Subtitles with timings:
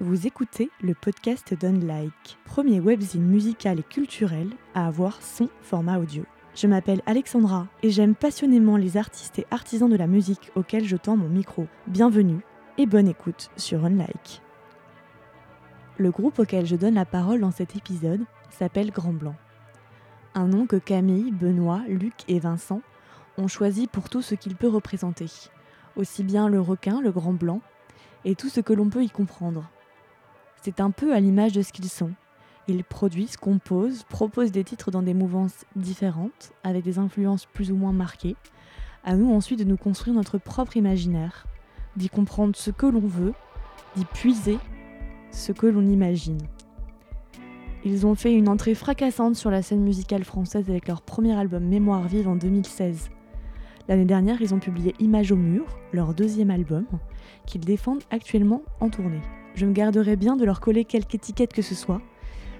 [0.00, 6.22] Vous écoutez le podcast d'Unlike, premier webzine musical et culturel à avoir son format audio.
[6.54, 10.96] Je m'appelle Alexandra et j'aime passionnément les artistes et artisans de la musique auxquels je
[10.96, 11.66] tends mon micro.
[11.88, 12.38] Bienvenue
[12.78, 14.40] et bonne écoute sur Unlike.
[15.96, 19.34] Le groupe auquel je donne la parole dans cet épisode s'appelle Grand Blanc.
[20.36, 22.82] Un nom que Camille, Benoît, Luc et Vincent
[23.36, 25.26] ont choisi pour tout ce qu'il peut représenter.
[25.96, 27.62] Aussi bien le requin, le grand blanc,
[28.24, 29.68] et tout ce que l'on peut y comprendre.
[30.62, 32.10] C'est un peu à l'image de ce qu'ils sont.
[32.66, 37.76] Ils produisent, composent, proposent des titres dans des mouvances différentes, avec des influences plus ou
[37.76, 38.36] moins marquées.
[39.04, 41.46] À nous ensuite de nous construire notre propre imaginaire,
[41.96, 43.32] d'y comprendre ce que l'on veut,
[43.96, 44.58] d'y puiser
[45.30, 46.38] ce que l'on imagine.
[47.84, 51.64] Ils ont fait une entrée fracassante sur la scène musicale française avec leur premier album
[51.64, 53.10] Mémoire vive en 2016.
[53.88, 56.84] L'année dernière, ils ont publié Image au mur, leur deuxième album,
[57.46, 59.22] qu'ils défendent actuellement en tournée.
[59.58, 62.00] Je me garderai bien de leur coller quelque étiquette que ce soit.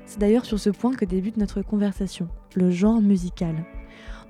[0.04, 3.54] C'est d'ailleurs sur ce point que débute notre conversation, le genre musical.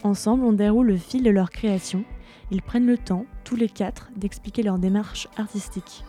[0.02, 2.04] Ensemble, on déroule le fil de leur création.
[2.50, 6.04] Ils prennent le temps, tous les quatre, d'expliquer leur démarche artistique.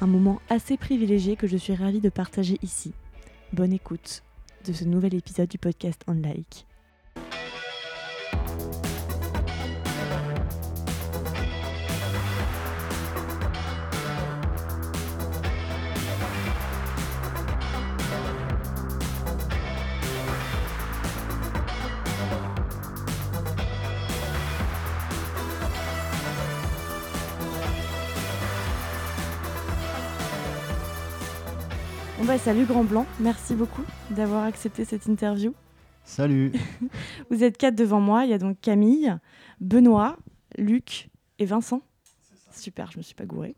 [0.00, 2.92] Un moment assez privilégié que je suis ravie de partager ici.
[3.52, 4.22] Bonne écoute
[4.64, 6.68] de ce nouvel épisode du podcast On Like.
[32.26, 35.54] Bah salut Grand Blanc, merci beaucoup d'avoir accepté cette interview.
[36.04, 36.52] Salut.
[37.30, 39.14] Vous êtes quatre devant moi, il y a donc Camille,
[39.60, 40.16] Benoît,
[40.56, 41.82] Luc et Vincent.
[42.52, 43.54] Super, je me suis pas gourée.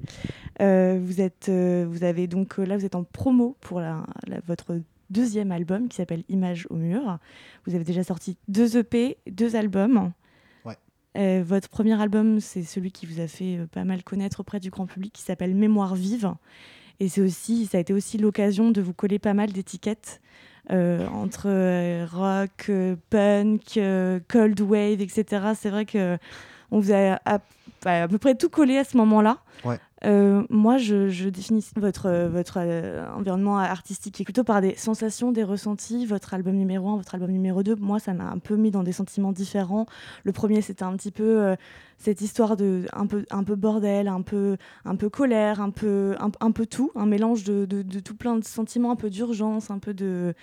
[0.61, 4.05] Euh, vous êtes, euh, vous avez donc euh, là, vous êtes en promo pour la,
[4.27, 7.19] la- votre deuxième album qui s'appelle Image au mur.
[7.65, 10.11] Vous avez déjà sorti deux EP, deux albums.
[10.65, 10.77] Ouais.
[11.17, 14.59] Euh, votre premier album, c'est celui qui vous a fait euh, pas mal connaître auprès
[14.59, 16.35] du grand public, qui s'appelle Mémoire vive.
[17.01, 20.21] Et c'est aussi, ça a été aussi l'occasion de vous coller pas mal d'étiquettes
[20.71, 23.79] euh, entre euh, rock, euh, punk,
[24.29, 25.53] cold wave, etc.
[25.59, 26.19] C'est vrai que
[26.71, 27.39] on vous a à,
[27.85, 29.39] à- à peu près tout collé à ce moment-là.
[29.65, 29.79] Ouais.
[30.05, 36.07] Euh, moi, je, définis votre, votre euh, environnement artistique plutôt par des sensations, des ressentis.
[36.07, 38.83] Votre album numéro 1, votre album numéro 2, moi, ça m'a un peu mis dans
[38.83, 39.87] des sentiments différents.
[40.25, 41.57] Le premier, c'était un petit peu euh,
[41.99, 46.17] cette histoire de un peu, un peu bordel, un peu, un peu colère, un peu,
[46.21, 49.79] un, peu tout, un mélange de, de tout plein de sentiments, un peu d'urgence, un
[49.79, 50.35] peu de.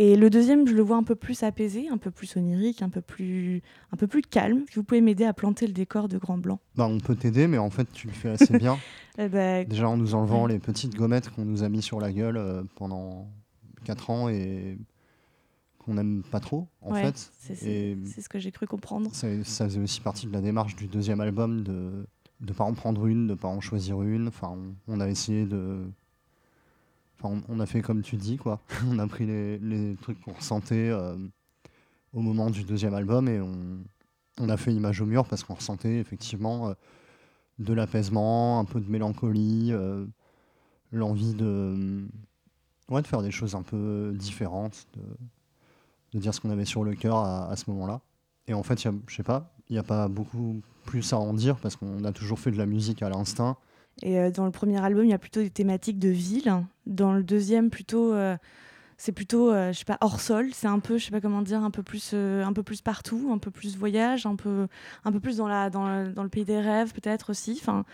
[0.00, 2.88] Et le deuxième, je le vois un peu plus apaisé, un peu plus onirique, un
[2.88, 4.64] peu plus, un peu plus calme.
[4.74, 6.60] Vous pouvez m'aider à planter le décor de Grand Blanc.
[6.76, 8.78] Bah, on peut t'aider, mais en fait, tu le fais assez bien.
[9.20, 12.12] Eh ben, Déjà en nous enlevant les petites gommettes qu'on nous a mis sur la
[12.12, 13.28] gueule euh, pendant
[13.82, 14.78] 4 ans et
[15.80, 17.32] qu'on n'aime pas trop, en ouais, fait.
[17.40, 19.10] c'est- ce que j'ai cru comprendre.
[19.12, 22.06] ça, ça faisait aussi partie de la démarche du deuxième album de
[22.40, 24.28] ne pas en prendre une, de pas en choisir une.
[24.28, 24.56] Enfin,
[24.86, 25.90] on, on a essayé de.
[27.22, 28.60] On, a fait comme tu dis, quoi.
[28.88, 31.16] on a pris les, trucs qu'on ressentait euh,
[32.12, 35.98] au moment du deuxième album et on, a fait Image au mur parce qu'on ressentait
[35.98, 36.74] effectivement euh,
[37.58, 40.06] de l'apaisement, un peu de mélancolie, euh,
[40.92, 42.06] l'envie de,
[43.04, 47.50] faire des choses un peu différentes, de, dire ce qu'on avait sur le cœur à,
[47.50, 48.00] à ce moment-là.
[48.46, 51.56] Et en fait, je sais pas, il n'y a pas beaucoup plus à en dire
[51.56, 53.56] parce qu'on a toujours fait de la musique à l'instinct.
[54.02, 56.64] Et dans le premier album, il y a plutôt des thématiques de ville.
[56.88, 58.38] Dans le deuxième, plutôt, euh,
[58.96, 60.48] c'est plutôt, euh, je sais pas, hors sol.
[60.54, 62.80] C'est un peu, je sais pas comment dire, un peu plus, euh, un peu plus
[62.80, 64.68] partout, un peu plus voyage, un peu,
[65.04, 67.58] un peu plus dans la, dans le, pays des rêves, peut-être aussi.
[67.60, 67.84] Enfin,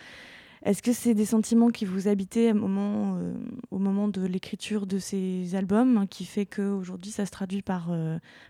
[0.62, 3.18] est-ce que c'est des sentiments qui vous habitaient au moment,
[3.72, 7.90] au moment de l'écriture de ces albums, hein, qui fait qu'aujourd'hui, ça se traduit par,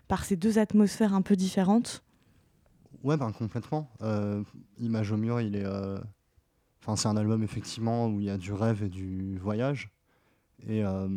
[0.07, 2.03] par ces deux atmosphères un peu différentes?
[3.03, 3.89] Ouais, ben complètement.
[4.77, 5.65] Image au mur, il est.
[6.81, 9.94] Enfin, c'est un album effectivement où il y a du rêve et du voyage.
[10.67, 11.07] Et, euh,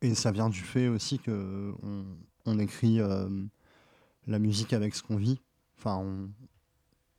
[0.00, 2.04] et ça vient du fait aussi que on,
[2.46, 3.28] on écrit euh,
[4.26, 5.40] la musique avec ce qu'on vit.
[5.78, 6.30] Enfin, on,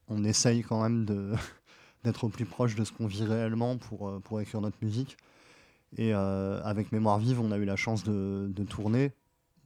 [0.08, 1.34] on essaye quand même de
[2.04, 5.18] d'être au plus proche de ce qu'on vit réellement pour, euh, pour écrire notre musique.
[5.98, 9.12] Et avec Mémoire vive, on a eu la chance de, de tourner,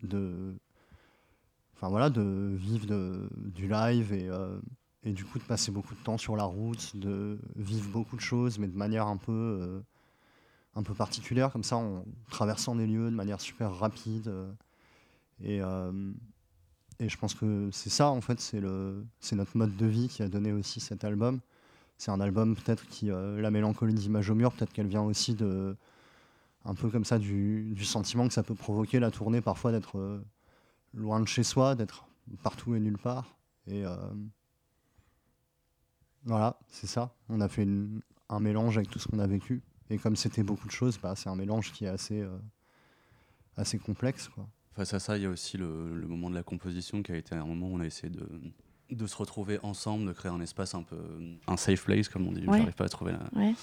[0.03, 0.55] de,
[1.75, 2.85] enfin voilà, de vivre
[3.35, 4.29] du live et,
[5.05, 8.21] et du coup de passer beaucoup de temps sur la route, de vivre beaucoup de
[8.21, 9.79] choses, mais de manière un peu, euh,
[10.75, 14.27] un peu particulière, comme ça, en traversant des lieux de manière super rapide.
[14.27, 14.51] euh,
[15.41, 16.11] et, euh,
[16.99, 18.61] et je pense que c'est ça, en fait, c'est
[19.35, 21.41] notre mode de vie qui a donné aussi cet album.
[21.97, 25.75] c'est un album peut-être qui la mélancolie d'image au mur, peut-être qu'elle vient aussi de
[26.65, 30.21] un peu comme ça du, sentiment que ça peut provoquer la tournée parfois d'être
[30.93, 32.05] loin de chez soi, d'être
[32.43, 33.35] partout et nulle part.
[33.67, 33.83] Et
[36.25, 37.13] voilà, c'est ça.
[37.29, 37.67] On a fait
[38.29, 39.61] un mélange avec tout ce qu'on a vécu.
[39.89, 42.37] Et comme c'était beaucoup de choses, bah, c'est un mélange qui est assez, euh,
[43.57, 44.29] assez complexe.
[44.29, 44.47] Quoi.
[44.75, 45.67] Face à ça, il y a aussi le,
[46.07, 48.27] moment de la composition qui a été un moment où on a essayé de,
[48.89, 50.97] de se retrouver ensemble, de créer un espace un peu.
[51.47, 52.45] un safe place, comme on dit.
[52.47, 52.57] Ouais.
[52.57, 53.53] J'arrive pas à trouver la.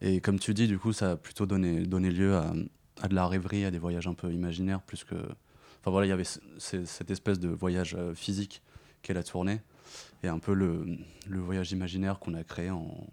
[0.00, 2.52] Et comme tu dis, du coup, ça a plutôt donné, donné lieu à,
[3.00, 5.14] à, de la rêverie, à des voyages un peu imaginaires, plus que.
[5.14, 6.26] Enfin voilà, il y avait
[6.58, 8.62] cette espèce de voyage euh, physique
[9.02, 9.60] qu'est la tournée,
[10.22, 10.98] et un peu le,
[11.28, 13.06] le voyage imaginaire qu'on a créé en,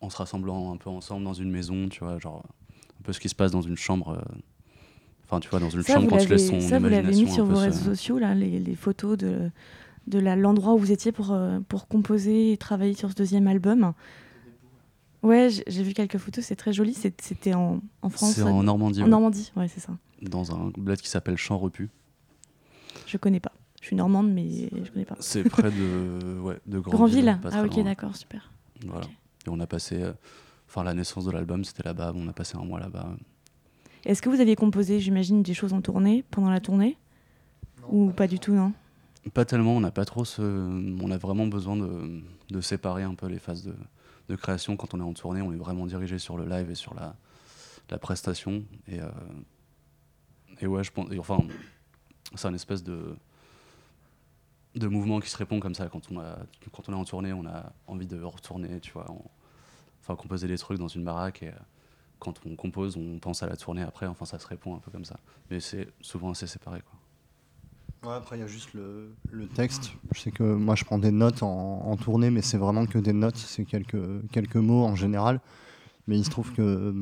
[0.00, 2.44] en se rassemblant un peu ensemble dans une maison, tu vois, genre
[3.00, 4.10] un peu ce qui se passe dans une chambre.
[4.10, 4.38] Euh,
[5.24, 7.44] enfin, tu vois, dans une chambre quand tu laisses son ça, vous l'avez mis sur
[7.44, 9.50] vos réseaux sociaux, là, les, les photos de,
[10.06, 13.92] de l'endroit où vous étiez pour, euh, pour composer et travailler sur ce deuxième album?
[15.22, 16.94] Ouais, j'ai vu quelques photos, c'est très joli.
[16.94, 19.02] C'était en, en, France C'est en Normandie.
[19.02, 19.92] En Normandie, ouais, c'est ça.
[20.22, 21.90] Dans un bled qui s'appelle Champ Repu.
[23.06, 23.52] Je connais pas.
[23.80, 25.16] Je suis normande, mais je connais pas.
[25.20, 27.38] C'est près de, ouais, de Grandville.
[27.52, 28.52] ah, ok, d'accord, super.
[28.86, 29.06] Voilà.
[29.46, 30.12] Et on a passé, euh,
[30.66, 33.16] enfin la naissance de l'album, c'était là-bas, on a passé un mois là-bas.
[34.04, 36.96] Est-ce que vous aviez composé, j'imagine, des choses en tournée, pendant la tournée?
[37.90, 38.72] Ou pas, du tout, non?
[39.34, 40.42] Pas tellement, on n'a pas trop ce...
[40.42, 43.74] On a vraiment besoin de, de séparer un peu les phases de,
[44.28, 44.76] de, création.
[44.76, 47.16] Quand on est en tournée, on est vraiment dirigé sur le live et sur la,
[47.90, 48.64] la prestation.
[48.86, 49.08] Et, euh,
[50.60, 51.08] et ouais, je pense...
[51.18, 51.38] enfin,
[52.34, 53.16] c'est un espèce de
[54.78, 55.88] de mouvement qui se répond comme ça.
[55.88, 56.38] Quand on a
[56.72, 59.06] quand on est en tournée on a envie de retourner tu vois
[60.02, 61.52] enfin composer des trucs dans une baraque et euh,
[62.18, 64.06] quand on compose on pense à la tournée après.
[64.06, 65.18] Enfin ça se répond un peu comme ça.
[65.50, 66.98] Mais c'est souvent assez séparé quoi.
[68.10, 69.92] Ouais, après il y a juste le, le, texte.
[70.12, 72.98] Je sais que moi je prends des notes en, en tournée mais c'est vraiment que
[72.98, 73.36] des notes.
[73.36, 75.40] C'est quelques quelques mots en général.
[76.06, 76.94] Mais il se trouve que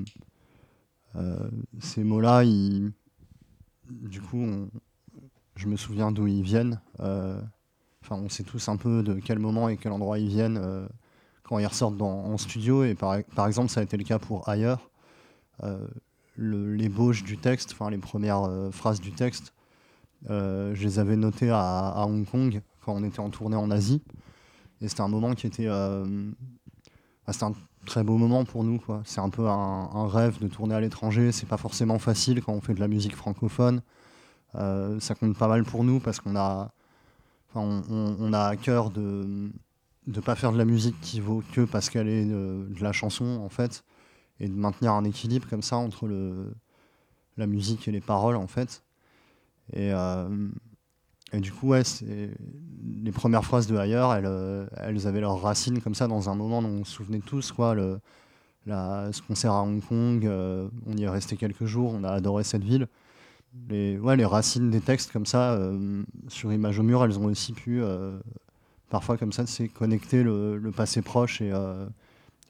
[1.17, 2.93] euh, ces mots là ils,
[3.89, 4.69] du coup on,
[5.57, 6.81] je me souviens d'où ils viennent.
[7.01, 7.41] Euh,
[8.11, 10.87] On sait tous un peu de quel moment et quel endroit ils viennent euh,
[11.43, 12.85] quand ils ressortent en studio.
[12.85, 13.17] Et par,
[13.47, 14.91] exemple, ça a été le cas pour Ailleurs.
[15.63, 15.87] Euh,
[16.39, 19.55] L'ébauche du texte, les premières euh, phrases du texte,
[20.29, 24.03] je les avais notées à, Hong Kong quand on était en tournée en Asie.
[24.83, 25.69] Et c'était un moment qui était.
[27.29, 27.55] c'était un
[27.87, 28.83] très beau moment pour nous.
[29.05, 31.33] C'est un peu un, un, rêve de tourner à l'étranger.
[31.33, 33.81] C'est pas forcément facile quand on fait de la musique francophone.
[34.53, 36.71] ça compte pas mal pour nous parce qu'on a
[37.61, 39.51] on, a à cœur de
[40.07, 43.41] ne pas faire de la musique qui vaut que parce qu'elle est de, la chanson,
[43.43, 43.85] en fait,
[44.41, 46.09] et de maintenir un équilibre comme ça entre
[47.37, 48.83] la musique et les paroles, en fait.
[49.73, 50.29] Et, euh,
[51.33, 56.07] du coup, les premières phrases de Ailleurs, elles, euh, elles avaient leurs racines comme ça
[56.07, 57.75] dans un moment dont on se souvenait tous, quoi.
[57.75, 57.99] Le,
[58.67, 62.45] ce concert à Hong Kong, euh, on y est resté quelques jours, on a adoré
[62.45, 62.89] cette ville
[63.69, 67.27] les, ouais, les racines des textes comme ça euh, sur Image au mur, elles ont
[67.27, 68.19] aussi pu euh,
[68.91, 71.87] parfois comme ça c'est connecter le, le, passé proche et, euh,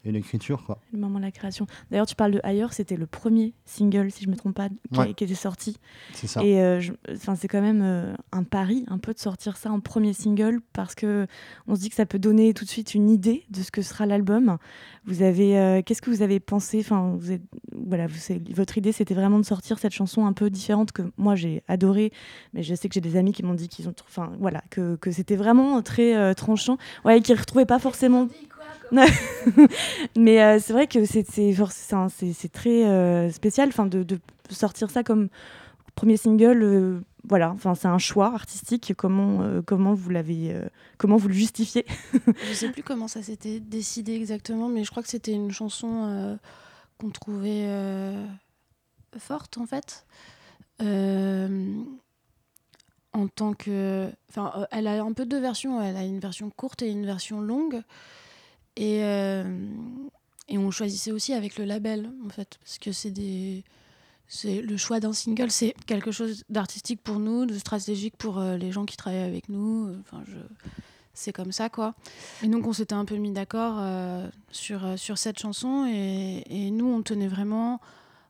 [0.05, 0.63] et l'écriture.
[0.63, 0.79] Quoi.
[0.93, 1.67] Le moment de la création.
[1.91, 4.69] D'ailleurs, tu parles de Ailleurs, c'était le premier single, si je ne me trompe pas,
[4.69, 5.77] qui, qui était sorti.
[6.13, 6.43] C'est ça.
[6.43, 6.81] Et euh,
[7.35, 10.95] c'est quand même euh, un pari, un peu, de sortir ça en premier single, parce
[10.95, 11.27] que
[11.67, 13.81] on se dit que ça peut donner tout de suite une idée de ce que
[13.81, 14.57] sera l'album.
[15.05, 16.79] Vous avez, euh, qu'est-ce que vous avez pensé?
[16.79, 18.17] Enfin, vous êtes, voilà, vous,
[18.53, 22.11] votre idée, c'était vraiment de sortir cette chanson un peu différente que moi j'ai adorée,
[22.53, 24.95] mais je sais que j'ai des amis qui m'ont dit qu'ils ont, enfin, voilà, que,
[24.95, 28.27] que c'était vraiment très tranchant, ouais, qu'ils ne retrouvaient pas forcément.
[30.17, 31.23] mais euh, c'est vrai que c'est
[32.51, 35.29] très euh, spécial de, de, sortir ça comme
[35.95, 36.63] premier single.
[36.63, 38.93] Euh, voilà, enfin c'est un choix artistique.
[38.97, 40.55] Comment, comment vous l'avez,
[40.97, 41.85] comment vous le justifiez?
[42.47, 46.39] Je sais plus comment ça s'était décidé exactement, mais je crois que c'était une chanson
[46.97, 47.67] qu'on trouvait
[49.17, 50.05] forte en fait.
[53.11, 55.81] en tant que, enfin, elle a un peu deux versions.
[55.81, 57.83] Elle a une version courte et une version longue.
[58.77, 59.43] Et, euh,
[60.47, 63.63] et on choisissait aussi avec le label, en fait, parce que c'est des.
[64.29, 68.57] C'est le choix d'un single, c'est quelque chose d'artistique pour nous, de stratégique pour euh,
[68.57, 69.95] les gens qui travaillent avec nous.
[70.01, 70.35] Enfin, je,
[71.13, 71.95] c'est comme ça, quoi.
[72.43, 76.87] Et donc, on s'était un peu mis d'accord euh, sur, sur cette chanson, et, nous,
[76.87, 77.79] on tenait vraiment,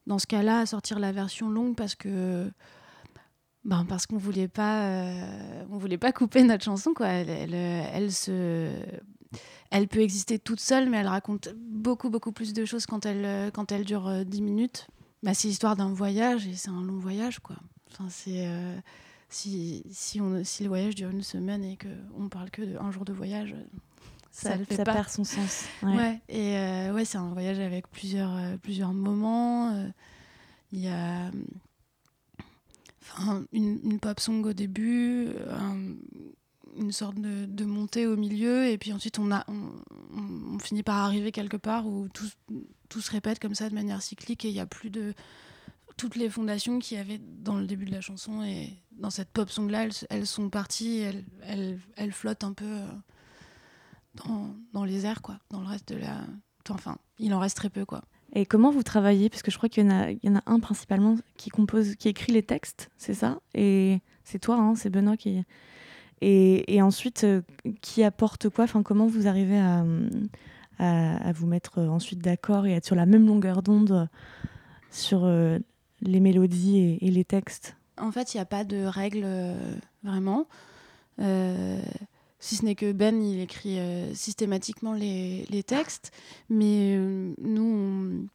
[0.06, 2.50] dans ce cas-là, à sortir la version longue parce que.
[3.66, 4.90] Ben, parce qu'on voulait pas,
[5.70, 7.08] on voulait pas couper notre chanson, quoi.
[7.08, 8.72] Elle, elle se
[9.70, 13.26] elle peut exister toute seule, mais elle raconte beaucoup, beaucoup plus de choses quand elle,
[13.26, 14.88] euh, quand elle dure 10 euh, minutes.
[15.24, 17.56] Bah, c'est l'histoire d'un voyage et c'est un long voyage, quoi.
[17.92, 18.78] Enfin, c'est, euh,
[19.30, 23.04] si, si, on, si le voyage dure une semaine et qu'on parle que d'un jour
[23.06, 23.56] de voyage,
[24.32, 24.94] ça, ça, le fait ça pas.
[24.94, 25.66] perd son sens.
[25.82, 25.96] Ouais.
[25.96, 26.22] Ouais.
[26.30, 29.72] et euh, ouais, c'est un voyage avec plusieurs, euh, plusieurs moments.
[29.74, 29.88] euh,
[30.72, 31.32] Il y a
[33.02, 35.96] enfin, une, une pop song au début, un-
[36.76, 39.72] une sorte de, de montée au milieu, et puis ensuite on, a, on,
[40.16, 42.28] on- finit par arriver quelque part où tout,
[42.90, 45.14] tout se répète comme ça de manière cyclique et il n'y a plus de
[45.98, 49.30] toutes les fondations qu'il y avait dans le début de la chanson et dans cette
[49.30, 52.88] pop song là elles, sont parties elles, elles, flottent un peu euh,
[54.16, 56.22] dans, dans les airs quoi dans le reste de la
[56.70, 59.30] enfin il en reste très peu quoi Et comment vous travaillez?
[59.30, 62.34] Parce que je crois qu'il y, y en a un principalement qui compose, qui écrit
[62.34, 63.40] les textes, c'est ça?
[63.56, 65.44] Et c'est toi, hein, c'est Benoît qui.
[66.22, 67.42] Et, ensuite, euh,
[67.82, 68.64] qui apporte quoi?
[68.64, 69.84] Enfin, comment vous arrivez à,
[71.34, 74.10] vous mettre euh, ensuite d'accord et être sur la même longueur d'onde
[74.92, 75.60] sur euh,
[76.02, 77.76] les mélodies et, les textes?
[78.00, 79.28] En fait, il n'y a pas de règle
[80.04, 80.48] vraiment.
[82.40, 83.80] Si ce n'est que Ben, il écrit
[84.14, 86.12] systématiquement les, textes.
[86.50, 86.98] Mais
[87.42, 88.28] nous,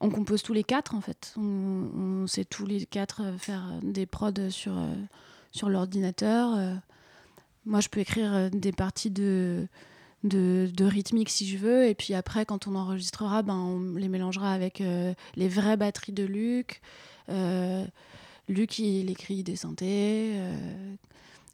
[0.00, 1.34] on, compose tous les quatre, en fait.
[1.36, 4.72] On, on sait tous les quatre faire des prods sur,
[5.50, 6.54] sur l'ordinateur.
[6.54, 6.74] Euh,
[7.66, 9.68] moi, je peux écrire euh, des parties de,
[10.80, 11.86] rythmique si je veux.
[11.86, 16.12] Et puis après, quand on enregistrera, ben, on les mélangera avec euh, les vraies batteries
[16.12, 16.80] de Luc.
[18.48, 20.34] Luc, il écrit des synthés.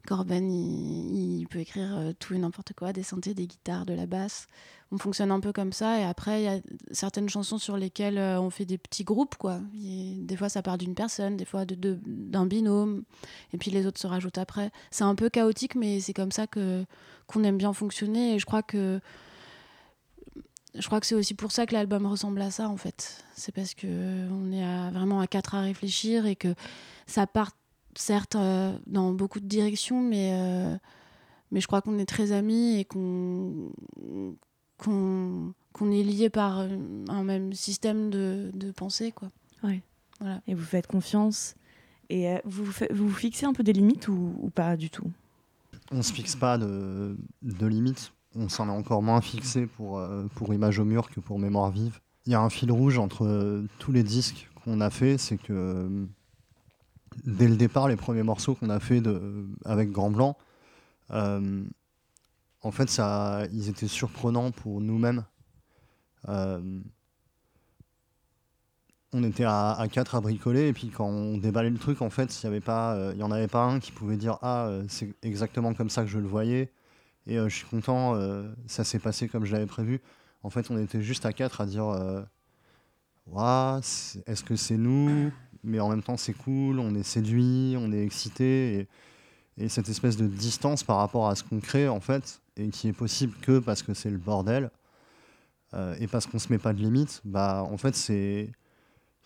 [0.07, 4.05] Corben, il, peut écrire euh, tout et n'importe quoi, des synthés, des guitares, de la
[4.05, 4.47] basse.
[4.89, 5.99] On fonctionne un peu comme ça.
[5.99, 6.59] Et après, il y a
[6.91, 9.35] certaines chansons sur lesquelles euh, on fait des petits groupes.
[9.35, 9.59] Quoi.
[9.73, 13.03] Des fois, ça part d'une personne, des fois de- d'un binôme.
[13.51, 14.71] Et puis les autres se rajoutent après.
[14.91, 16.85] C'est un peu chaotique, mais c'est comme ça que
[17.27, 18.35] qu'on aime bien fonctionner.
[18.35, 19.01] Et je crois que
[20.73, 23.25] je crois que c'est aussi pour ça que l'album ressemble à ça en fait.
[23.35, 26.55] C'est parce que on est vraiment à quatre à réfléchir et que
[27.07, 27.51] ça part
[27.97, 30.77] certes euh, dans beaucoup de directions, mais euh,
[31.51, 33.71] mais je crois qu'on est très amis et qu'on
[34.77, 39.29] qu'on qu'on est liés par un un même système de, de pensée quoi.
[40.47, 41.53] Et vous faites confiance
[42.09, 45.11] Et euh, vous, vous vous fixez un peu des limites ou, ou pas du tout?
[45.91, 48.13] On se fixe pas de, de limites.
[48.35, 51.71] On s'en est encore moins fixé pour, euh, pour Image au mur que pour Mémoire
[51.71, 51.99] vive.
[52.25, 55.37] Il y a un fil rouge entre euh, tous les disques qu'on a fait, c'est
[55.37, 56.05] que euh,
[57.25, 59.01] dès le départ, les premiers morceaux qu'on a fait
[59.65, 60.37] avec Grand Blanc,
[61.11, 61.63] euh,
[62.61, 65.23] en fait, ça, ils étaient surprenants pour nous-mêmes.
[66.27, 66.79] Euh,
[69.13, 72.41] on était à, quatre à bricoler et puis quand on déballait le truc en fait
[72.41, 75.73] il y avait pas euh, en avait pas un qui pouvait dire ah c'est exactement
[75.73, 76.73] comme ça que je le voyais
[77.25, 78.21] et je suis content
[78.65, 80.01] ça s'est passé comme je l'avais prévu
[80.43, 82.25] en fait on était juste à quatre à dire
[83.81, 85.31] c'est- est-ce que c'est nous?
[85.67, 88.79] Mais en même temps c'est cool on est séduit on est excité
[89.57, 92.69] et, et cette espèce de distance par rapport à ce qu'on crée en fait et
[92.69, 94.71] qui est possible que parce que c'est le bordel
[95.73, 98.49] euh, et parce qu'on se met pas de limites bah en fait c'est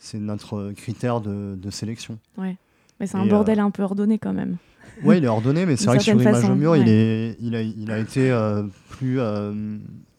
[0.02, 2.18] c'est notre critère de, de sélection.
[2.38, 2.58] Mais
[3.06, 4.58] c'est un Et, bordel un peu ordonné quand même.
[5.04, 6.90] Ouais, il est ordonné, mais c'est vrai que sur certaine Image au mur, il, ouais.
[6.90, 9.78] est, il, a, il a été euh, plus, euh,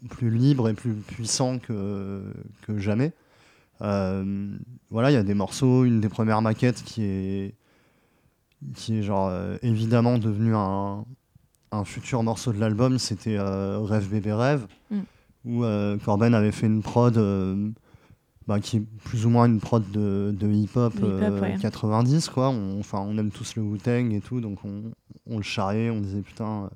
[0.09, 2.23] plus libre et plus puissant que,
[2.63, 3.13] que jamais.
[3.81, 4.57] Euh,
[4.91, 7.55] voilà, il y a des morceaux, une des premières maquettes qui est,
[8.75, 11.05] qui est genre euh, évidemment devenu un,
[11.73, 15.01] un futur morceau de l'album, c'était euh, Rêve bébé rêve, Mm.
[15.47, 15.65] où
[16.05, 17.17] Corben avait fait une prod
[18.47, 21.57] bah, qui est plus ou moins une prod de, de hip-hop euh, ouais.
[21.61, 22.51] 90, quoi.
[22.51, 24.91] On, enfin, on aime tous le Wu-Tang et tout, donc on,
[25.31, 26.69] on le charriait, on disait putain, euh,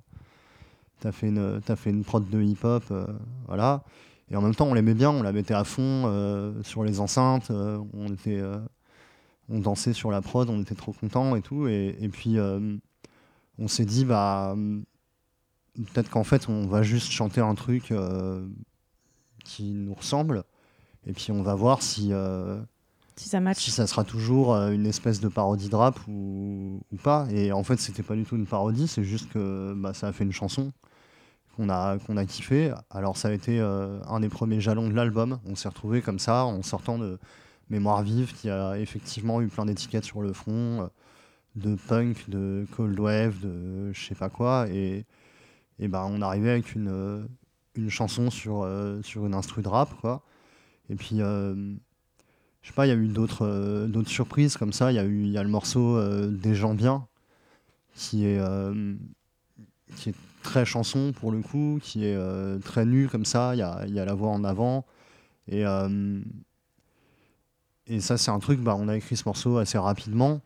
[1.00, 3.06] t'as fait une, t'as fait une prod de hip-hop, euh,
[3.48, 3.82] voilà.
[4.30, 7.00] Et en même temps, on l'aimait bien, on la mettait à fond euh, sur les
[7.00, 8.58] enceintes, euh, on était, euh,
[9.48, 11.68] on dansait sur la prod, on était trop contents et tout.
[11.68, 12.36] Et, et puis,
[13.58, 14.84] on s'est dit, bah, hum,
[15.76, 17.92] peut-être qu'en fait, on va juste chanter un truc
[19.44, 20.44] qui nous ressemble.
[21.06, 22.60] Et puis, on va voir si, euh,
[23.16, 23.58] Si ça match.
[23.58, 27.26] si ça sera toujours euh, une espèce de parodie de rap ou, ou pas.
[27.30, 30.12] Et en fait, c'était pas du tout une parodie, c'est juste que bah, ça a
[30.12, 30.72] fait une chanson
[31.56, 32.72] qu'on a, kiffé.
[32.90, 35.40] Alors, ça a été euh, un des premiers jalons de l'album.
[35.46, 37.18] On s'est retrouvé comme ça en sortant de
[37.68, 40.86] Mémoire vive, qui a effectivement eu plein d'étiquettes sur le front, euh,
[41.56, 44.68] de punk, de cold wave, de je sais pas quoi.
[44.70, 45.04] Et,
[45.78, 47.26] et bah, on arrivait avec une, euh,
[47.88, 49.90] chanson sur, une instru de rap.
[50.90, 51.18] Et puis.
[51.18, 51.76] je
[52.62, 54.92] sais pas, il y a eu d'autres surprises comme ça.
[54.92, 57.06] Il y a y a le morceau Des gens bien
[57.94, 58.38] qui est
[60.46, 63.54] très chanson pour le coup, qui est euh, très nu comme ça.
[63.54, 64.86] Il y a, y a la voix en avant
[65.48, 66.20] et euh,
[67.86, 68.60] et ça c'est un truc.
[68.60, 70.40] Bah, on a écrit ce morceau assez rapidement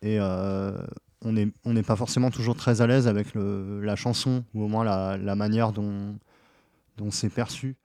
[0.00, 0.72] et euh,
[1.24, 4.62] on n'est on n'est pas forcément toujours très à l'aise avec le, la chanson ou
[4.64, 6.16] au moins la, la manière dont
[6.96, 7.76] dont c'est perçu.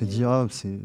[0.00, 0.78] S'est dit, ah, c'est.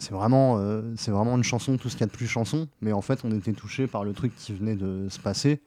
[0.00, 2.68] C'est vraiment, euh, c'est vraiment une chanson, tout ce qu'il y a de plus chanson.
[2.80, 5.60] Mais en fait, on était touché par le truc qui venait de se passer.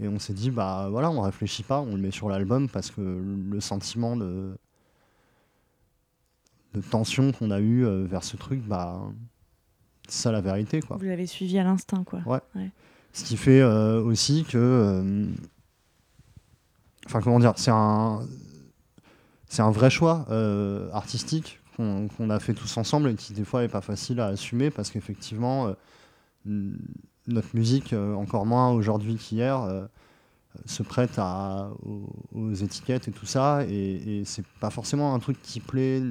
[0.00, 2.90] Et on s'est dit, bah voilà, on réfléchit pas, on le met sur l'album parce
[2.90, 4.56] que le sentiment de,
[6.74, 9.02] de tension qu'on a eu euh, vers ce truc, bah,
[10.08, 10.96] c'est ça la vérité, quoi.
[10.96, 12.20] Vous l'avez suivi à l'instinct, quoi.
[13.12, 15.26] Ce qui fait euh, aussi que.
[17.06, 18.20] Enfin, comment dire C'est un.
[19.48, 23.62] C'est un vrai choix euh, artistique qu'on a fait tous ensemble et qui, des fois,
[23.62, 26.72] n'est pas facile à assumer parce qu'effectivement, euh,
[27.26, 29.86] notre musique, euh, encore moins aujourd'hui qu'hier,
[30.66, 33.64] se prête à, aux, aux étiquettes et tout ça.
[33.68, 36.02] Et, et c'est pas forcément un truc qui plaît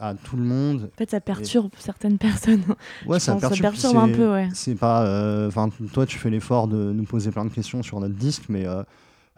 [0.00, 0.90] à tout le monde.
[0.94, 2.62] En fait, ça perturbe certaines personnes.
[3.06, 3.96] Ouais, ça pense, perturbe.
[3.96, 4.48] un peu, ouais.
[4.54, 5.04] C'est pas.
[5.06, 8.44] euh, Enfin, toi, tu fais l'effort de nous poser plein de questions sur notre disque,
[8.48, 8.82] mais euh,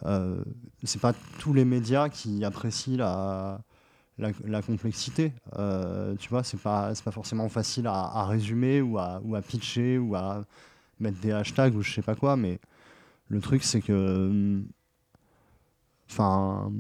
[0.07, 0.43] euh,
[0.85, 3.61] c'est pas tous les médias qui apprécient la,
[4.19, 5.33] la, la complexité.
[5.59, 9.35] Euh, tu vois, c'est pas, c'est pas forcément facile à, à résumer ou à, ou
[9.35, 10.45] à pitcher ou à
[11.01, 12.59] mettre des hashtags ou je sais pas quoi, mais
[13.29, 13.93] le truc, c'est que.
[13.93, 14.61] euh,
[16.11, 16.73] Enfin.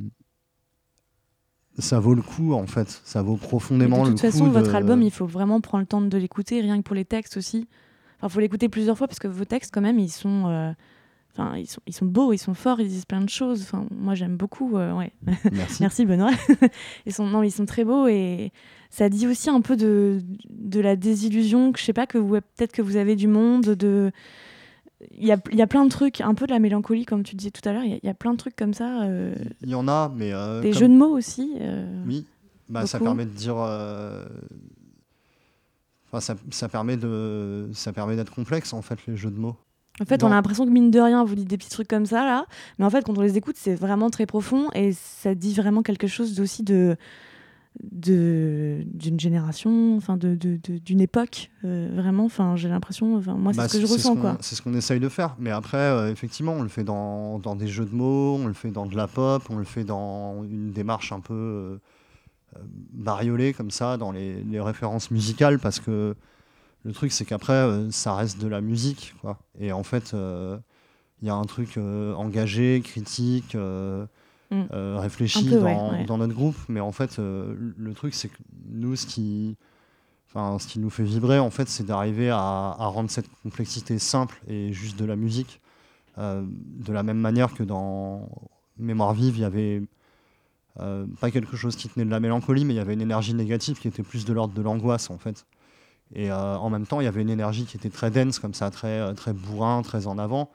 [1.78, 2.88] Ça vaut le coup, en fait.
[3.04, 4.30] Ça vaut profondément de le toute coup.
[4.32, 6.96] façon, votre de- album, il faut vraiment prendre le temps de l'écouter, rien que pour
[6.96, 7.68] les textes aussi.
[8.16, 10.72] Enfin, faut l'écouter plusieurs fois parce que vos textes, quand même, ils sont, euh,
[11.38, 13.62] enfin, ils sont, ils sont beaux, ils sont forts, ils disent plein de choses.
[13.62, 14.76] Enfin, moi, j'aime beaucoup.
[14.76, 15.12] euh, ouais.
[15.52, 15.76] Merci.
[15.82, 16.30] Merci Benoît.
[17.06, 18.52] ils sont, non, ils sont très beaux et
[18.90, 22.30] ça dit aussi un peu de, de la désillusion que je sais pas que vous,
[22.32, 23.64] peut-être que vous avez du monde.
[23.66, 24.10] De,
[25.16, 27.22] il y a, il y a plein de trucs, un peu de la mélancolie comme
[27.22, 27.84] tu disais tout à l'heure.
[27.84, 29.86] Il y a- il y, a plein de trucs comme ça, euh, Il y en
[29.88, 30.32] a, mais.
[30.32, 31.52] euh, des comme- jeux de mots aussi.
[32.06, 32.26] Oui,
[32.68, 33.56] bah, ça permet de dire.
[36.10, 39.56] Enfin, ça, ça permet de, ça permet d'être complexe en fait les jeux de mots.
[40.00, 40.28] En fait, Non.
[40.28, 42.46] on a l'impression que mine de rien, vous dites des petits trucs comme ça là,
[42.78, 45.82] mais en fait, quand on les écoute, c'est vraiment très profond et ça dit vraiment
[45.82, 46.96] quelque chose d'aussi de
[47.92, 52.24] de d'une génération, enfin de de- de- d'une époque, euh, vraiment.
[52.24, 54.36] Enfin, j'ai l'impression, enfin moi, c'est Bah, ce que je ressens quoi.
[54.40, 55.36] C'est ce qu'on essaye de faire.
[55.38, 58.52] Mais après, euh, effectivement, on le fait dans, dans des jeux de mots, on le
[58.52, 61.78] fait dans de la pop, on le fait dans une démarche un peu euh,
[62.56, 62.60] euh,
[62.92, 66.16] bariolée comme ça, dans les, les références musicales, parce que
[66.88, 69.14] le truc, c'est qu'après, euh, ça reste de la musique.
[69.20, 69.38] Quoi.
[69.60, 70.58] Et en fait, euh,
[71.22, 73.56] il y a un truc euh, engagé, critique.
[74.50, 74.64] Mm.
[74.96, 76.04] réfléchi peu, dans, ouais, ouais.
[76.06, 78.38] dans notre groupe, mais en fait, le truc, c'est que
[78.70, 79.58] nous, ce qui,
[80.26, 83.98] enfin, ce qui nous fait vibrer, en fait, c'est d'arriver à, à rendre cette complexité
[83.98, 85.60] simple et juste de la musique.
[86.18, 88.28] Euh, de la même manière que dans
[88.76, 89.82] Mémoire vive, il y avait
[90.80, 93.34] euh, pas quelque chose qui tenait de la mélancolie, mais il y avait une énergie
[93.34, 95.46] négative qui était plus de l'ordre de l'angoisse, en fait.
[96.14, 98.54] Et euh, en même temps, il y avait une énergie qui était très dense, comme
[98.54, 100.50] ça, très, euh, très bourrin, très en avant.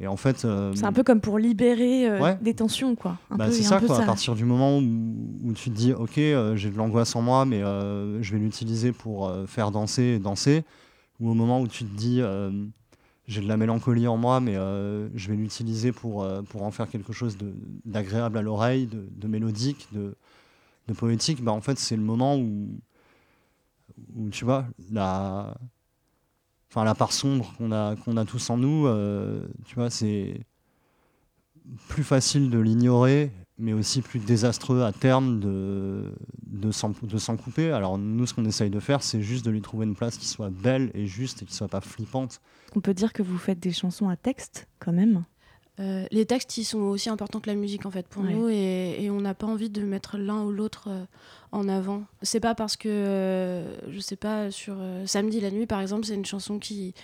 [0.00, 2.38] Et en fait, euh, C'est un peu comme pour libérer euh, Ouais.
[2.40, 3.16] des tensions quoi.
[3.30, 4.00] Bah, c'est ça, quoi.
[4.00, 4.82] À partir du moment où,
[5.44, 8.92] où tu te dis, ok, euh, j'ai de l'angoisse en moi, mais je vais l'utiliser
[8.92, 10.64] pour faire danser et danser,
[11.20, 12.20] ou au moment où tu te dis,
[13.26, 17.12] j'ai de la mélancolie en moi, mais je vais l'utiliser pour, pour en faire quelque
[17.12, 17.36] chose
[17.84, 20.14] d'agréable à l'oreille, de, de mélodique, de,
[20.86, 22.68] de poétique, bah, en fait, c'est le moment où
[24.30, 25.56] tu vois, la,
[26.70, 30.40] enfin, la part sombre qu'on a, qu'on a tous en nous, euh, tu vois, c'est
[31.88, 36.14] plus facile de l'ignorer, mais aussi plus désastreux à terme de,
[36.46, 37.72] de s'en couper.
[37.72, 40.26] Alors nous, ce qu'on essaye de faire, c'est juste de lui trouver une place qui
[40.26, 42.40] soit belle et juste et qui soit pas flippante.
[42.76, 45.24] On peut dire que vous faites des chansons à texte quand même?
[45.80, 48.32] Euh, les textes, ils sont aussi importants que la musique en fait pour Ouais.
[48.32, 51.04] nous et, et on n'a pas envie de mettre l'un ou l'autre euh,
[51.52, 52.02] en avant.
[52.22, 56.04] C'est pas parce que, euh, je sais pas, sur euh, Samedi la nuit par exemple,
[56.04, 56.94] c'est une chanson qui,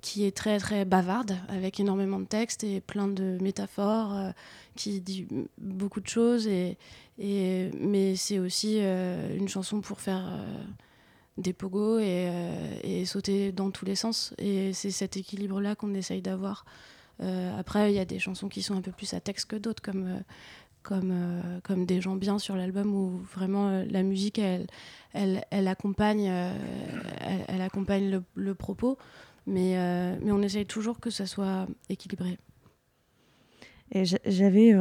[0.00, 4.32] qui est très très bavarde avec énormément de textes et plein de métaphores
[4.74, 6.76] qui dit beaucoup de choses et,
[7.18, 10.28] et mais c'est aussi une chanson pour faire
[11.38, 12.28] des pogos et,
[12.82, 16.64] et sauter dans tous les sens et c'est cet équilibre là qu'on essaye d'avoir.
[17.22, 19.56] Euh, après, il y a des chansons qui sont un peu plus à texte que
[19.56, 20.20] d'autres, comme, euh,
[20.82, 24.66] comme, euh, comme Des gens bien sur l'album, où vraiment euh, la musique, elle,
[25.12, 26.54] elle, elle accompagne, euh,
[27.20, 28.96] elle, elle accompagne le, le propos,
[29.46, 32.38] mais, euh, mais on essaye toujours que ça soit équilibré.
[33.92, 34.74] Et j'a- j'avais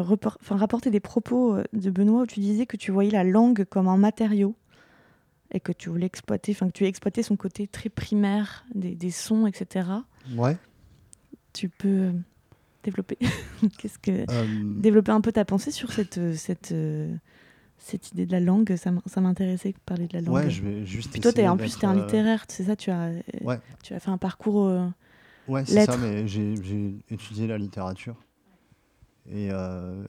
[0.49, 3.97] rapporté des propos de Benoît où tu disais que tu voyais la langue comme un
[3.97, 4.56] matériau.
[5.52, 8.93] et que tu voulais exploiter, enfin que tu as exploité son côté très primaire des,
[8.93, 9.89] des sons, etc.
[10.38, 10.56] Ouais.
[11.54, 12.12] Tu peux
[12.84, 13.18] développer
[13.78, 14.46] Qu'est-ce que euh,
[14.80, 17.13] développer un peu ta pensée sur cette euh, cette euh,
[17.78, 18.76] cette idée de la langue?
[18.76, 20.36] Ça m'intéressait de parler de la langue.
[20.36, 21.12] ouais, je vais juste.
[21.12, 23.12] Puis toi, en plus, tu es un littéraire, c'est ça Tu as
[23.42, 23.60] Ouais.
[23.84, 24.65] tu as fait un parcours.
[24.68, 24.88] euh,
[25.48, 26.54] Ouais, c'est ça, mais j'ai
[27.10, 28.15] étudié la littérature.
[29.32, 30.04] Et euh,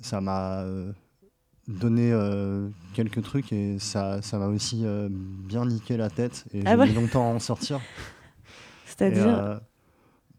[0.00, 0.64] ça m'a
[1.68, 6.44] donné euh, quelques trucs et ça ça m'a aussi bien niqué la tête.
[6.52, 6.86] Et Ah j'ai ouais?
[6.88, 7.80] mis longtemps à en sortir.
[8.86, 9.60] C'est-à-dire?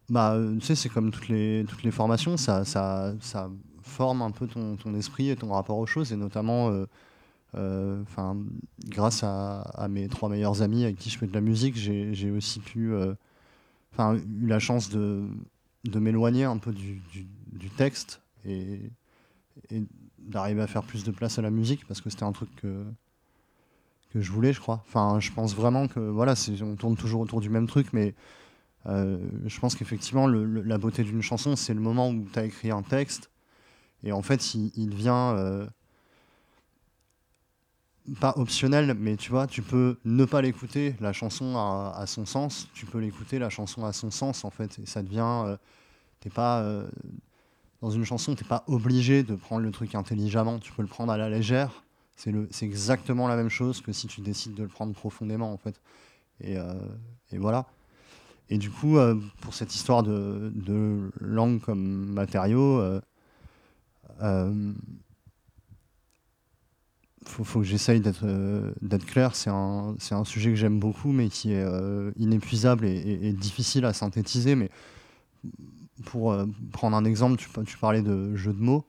[0.09, 3.49] Bah, euh, tu sais, c'est comme toutes les, toutes les formations, ça, ça, ça
[3.81, 6.85] forme un peu ton, ton esprit et ton rapport aux choses, et notamment, euh,
[7.55, 8.03] euh,
[8.85, 12.59] grâce à, mes trois meilleurs amis avec qui je fais de la musique, j'ai aussi
[12.59, 13.13] pu, euh,
[13.99, 15.23] eu la chance de,
[15.85, 18.79] de m'éloigner un peu du, du, du texte et,
[19.71, 19.83] et
[20.19, 22.83] d'arriver à faire plus de place à la musique, parce que c'était un truc que,
[24.13, 24.83] que je voulais, je crois.
[24.87, 28.13] Enfin, je pense vraiment que, voilà, on tourne toujours autour du même truc, mais
[28.85, 32.71] euh, je pense qu'effectivement, la beauté d'une chanson, c'est le moment où tu as écrit
[32.71, 33.29] un texte
[34.03, 35.67] et en fait, il, il vient euh,
[38.19, 42.69] pas optionnel, mais tu vois, tu peux ne pas l'écouter, la chanson à, son sens,
[42.73, 45.43] tu peux l'écouter, la chanson à son sens, en fait, et ça devient.
[45.45, 45.57] euh,
[46.19, 46.61] t'es pas.
[46.61, 46.87] euh,
[47.81, 51.11] dans une chanson, t'es pas obligé de prendre le truc intelligemment, tu peux le prendre
[51.11, 51.83] à la légère.
[52.15, 55.79] C'est exactement la même chose que si tu décides de le prendre profondément, en fait.
[56.41, 56.57] Et
[57.33, 57.67] voilà.
[58.49, 63.01] Et du coup, euh, pour cette histoire de, langue comme matériau, euh,
[64.21, 64.73] euh,
[67.25, 69.35] faut, que j'essaye d'être clair.
[69.35, 71.65] C'est un, sujet que j'aime beaucoup, mais qui est
[72.15, 74.55] inépuisable et, difficile à synthétiser.
[74.55, 74.69] Mais
[76.05, 76.35] pour
[76.71, 78.85] prendre un exemple, tu, tu parlais de jeux de mots.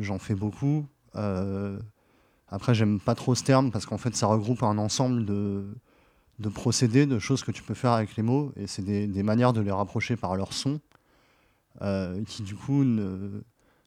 [0.00, 0.86] J'en fais beaucoup.
[1.14, 5.68] Après, j'aime pas trop ce terme parce qu'en fait, ça regroupe un ensemble de,
[6.38, 9.22] de procédés, de choses que tu peux faire avec les mots, et c'est des, des
[9.22, 10.80] manières de les rapprocher par leur son,
[11.82, 13.42] euh, qui du coup ne,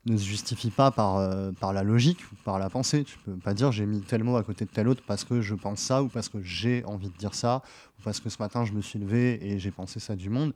[0.05, 3.03] ne se justifient pas par, euh, par la logique ou par la pensée.
[3.03, 5.41] Tu peux pas dire j'ai mis tel mot à côté de tel autre parce que
[5.41, 7.61] je pense ça, ou parce que j'ai envie de dire ça,
[7.99, 10.53] ou parce que ce matin je me suis levé et j'ai pensé ça du monde.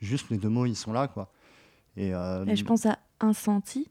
[0.00, 1.30] Juste les deux mots, ils sont là, quoi.
[1.96, 3.88] Et, euh, Et je pense à Incendie.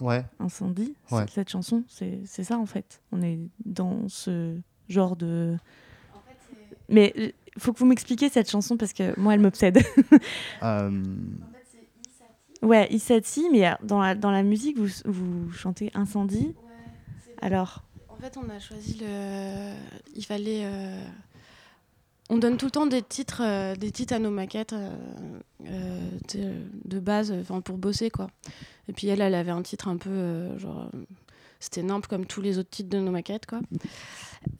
[0.00, 1.24] Ouais, Incendie, Ouais.
[1.32, 3.00] cette chanson, c'est ça en fait.
[3.12, 5.56] On est dans ce genre de.
[6.88, 9.78] Mais il faut que vous m'expliquiez cette chanson parce que moi elle m'obsède.
[10.62, 11.02] euh,
[12.62, 16.54] ouais, Isati, mais euh, dans la, dans la musique vous, vous chantez Incendie.
[17.42, 19.74] Alors, En fait, on a choisi le.
[20.14, 20.62] Il fallait.
[20.64, 21.04] euh,
[22.30, 24.90] On donne tout le temps des titres, euh, des titres à nos maquettes euh,
[25.66, 26.52] euh, de,
[26.84, 28.28] de base, enfin pour bosser quoi.
[28.88, 30.90] Et puis elle, elle avait un titre un peu euh, genre.
[31.64, 33.60] C'était nimple comme tous les autres titres de nos maquettes quoi.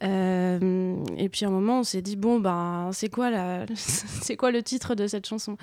[0.03, 4.35] Euh, et puis à un moment, on s'est dit bon ben c'est quoi la, c'est
[4.35, 5.57] quoi le titre de cette chanson?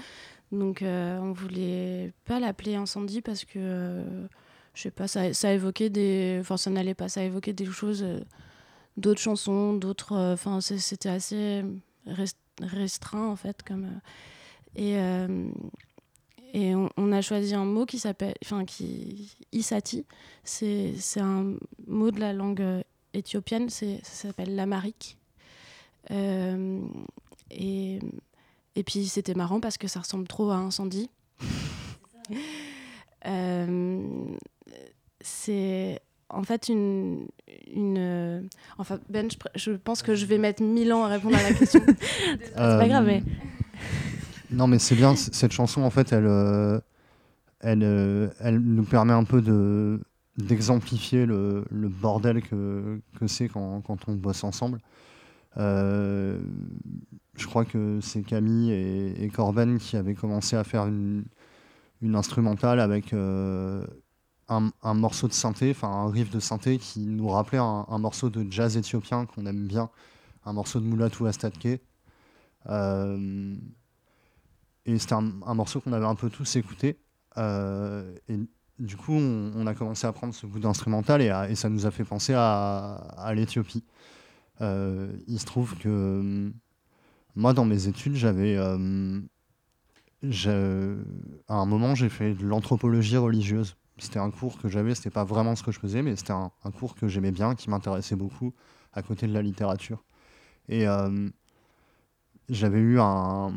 [0.52, 4.26] Donc euh, on voulait pas l'appeler Incendie parce que euh,
[4.74, 6.38] je sais pas, ça, ça évoquait des.
[6.40, 8.20] Enfin, ça n'allait pas, ça évoquait des choses, euh,
[8.96, 10.16] d'autres chansons, d'autres.
[10.16, 11.64] Enfin, c'était assez
[12.07, 13.62] rest- restreint, en fait.
[13.62, 13.88] Comme,
[14.76, 14.96] et
[16.52, 18.34] et on, on a choisi un mot qui s'appelle.
[18.44, 19.34] Enfin, qui.
[19.52, 20.04] Isati.
[20.44, 21.54] C'est c'est un
[21.86, 22.82] mot de la langue euh,
[23.14, 25.16] éthiopienne, c'est- ça s'appelle l'amarique.
[26.10, 26.80] Euh,
[27.50, 27.98] et,
[28.74, 31.10] et puis, c'était marrant parce que ça ressemble trop à incendie.
[33.26, 34.00] Euh,
[35.20, 37.28] c'est en fait une,
[37.72, 38.40] une euh,
[38.78, 41.52] enfin Ben je, je pense que je vais mettre mille ans à répondre à la
[41.52, 43.22] question c'est pas grave, mais.
[44.52, 46.78] Non, mais c'est bien, cette chanson, en fait, elle, euh,
[47.64, 50.00] euh, nous permet un peu de
[50.38, 54.80] d'exemplifier le, bordel que, c'est quand, on bosse ensemble.
[55.58, 56.40] Euh,
[57.36, 61.24] je crois que c'est Camille et, et Corben qui avaient commencé à faire une,
[62.14, 63.84] instrumentale avec un,
[64.94, 68.76] morceau de synthé, enfin un riff de synthé qui nous rappelait un, morceau de jazz
[68.76, 69.90] éthiopien qu'on aime bien,
[70.46, 71.80] un morceau de Mulatu Astatke.
[74.86, 76.98] Et c'était un, morceau qu'on avait un peu tous écouté.
[77.38, 78.38] Euh, et
[78.78, 82.04] du coup, on, a commencé à prendre ce bout d'instrumental et, ça nous a fait
[82.04, 83.84] penser à, l'Éthiopie.
[84.60, 86.50] Euh, il se trouve que euh,
[87.36, 88.58] moi, dans mes études, j'avais.
[90.22, 90.96] j'ai-
[91.48, 93.76] à un moment, j'ai fait de l'anthropologie religieuse.
[93.98, 96.50] C'était un cours que j'avais, c'était pas vraiment ce que je faisais, mais c'était un,
[96.78, 98.52] cours que j'aimais bien, qui m'intéressait beaucoup,
[98.92, 100.04] à côté de la littérature.
[100.68, 101.28] Et euh,
[102.48, 103.52] j'avais eu un-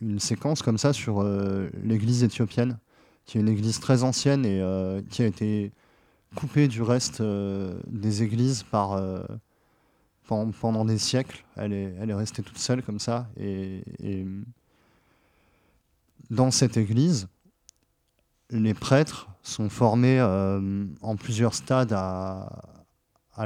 [0.00, 2.78] une séquence comme ça sur euh, l'église éthiopienne,
[3.24, 5.72] qui est une église très ancienne et euh, qui a été
[6.34, 9.00] coupée du reste euh, des églises par,
[10.28, 11.44] pen- pendant des siècles.
[11.56, 13.28] Elle est, elle est restée toute seule comme ça.
[13.38, 13.82] Et,
[16.28, 17.28] dans cette église,
[18.50, 20.20] les prêtres sont formés
[21.00, 22.48] en plusieurs stades à,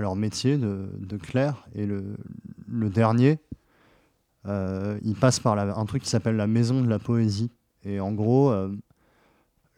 [0.00, 1.66] leur métier de, clerc.
[1.74, 3.38] Et le dernier,
[4.46, 7.50] euh, il passe par un truc qui s'appelle la maison de la poésie.
[7.84, 8.74] Et en gros, euh,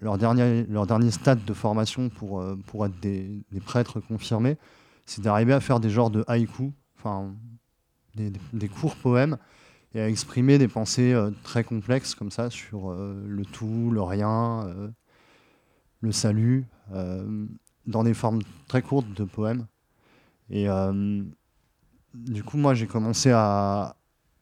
[0.01, 4.57] leur, dernier, leur dernier stade de formation pour, euh, pour être des, prêtres confirmés,
[5.07, 7.35] c'est d'arriver à faire des genres de haïkus, enfin
[8.15, 9.37] des, courts poèmes,
[9.95, 14.93] et à exprimer des pensées très complexes comme ça sur le tout, le rien,
[16.01, 16.67] le salut,
[17.87, 19.67] dans des formes très courtes de poèmes.
[20.51, 20.67] Et
[22.15, 23.97] du coup, moi, j'ai commencé à,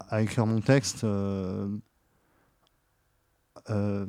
[0.08, 1.04] à écrire mon texte.
[1.04, 1.68] euh,
[3.70, 4.06] euh,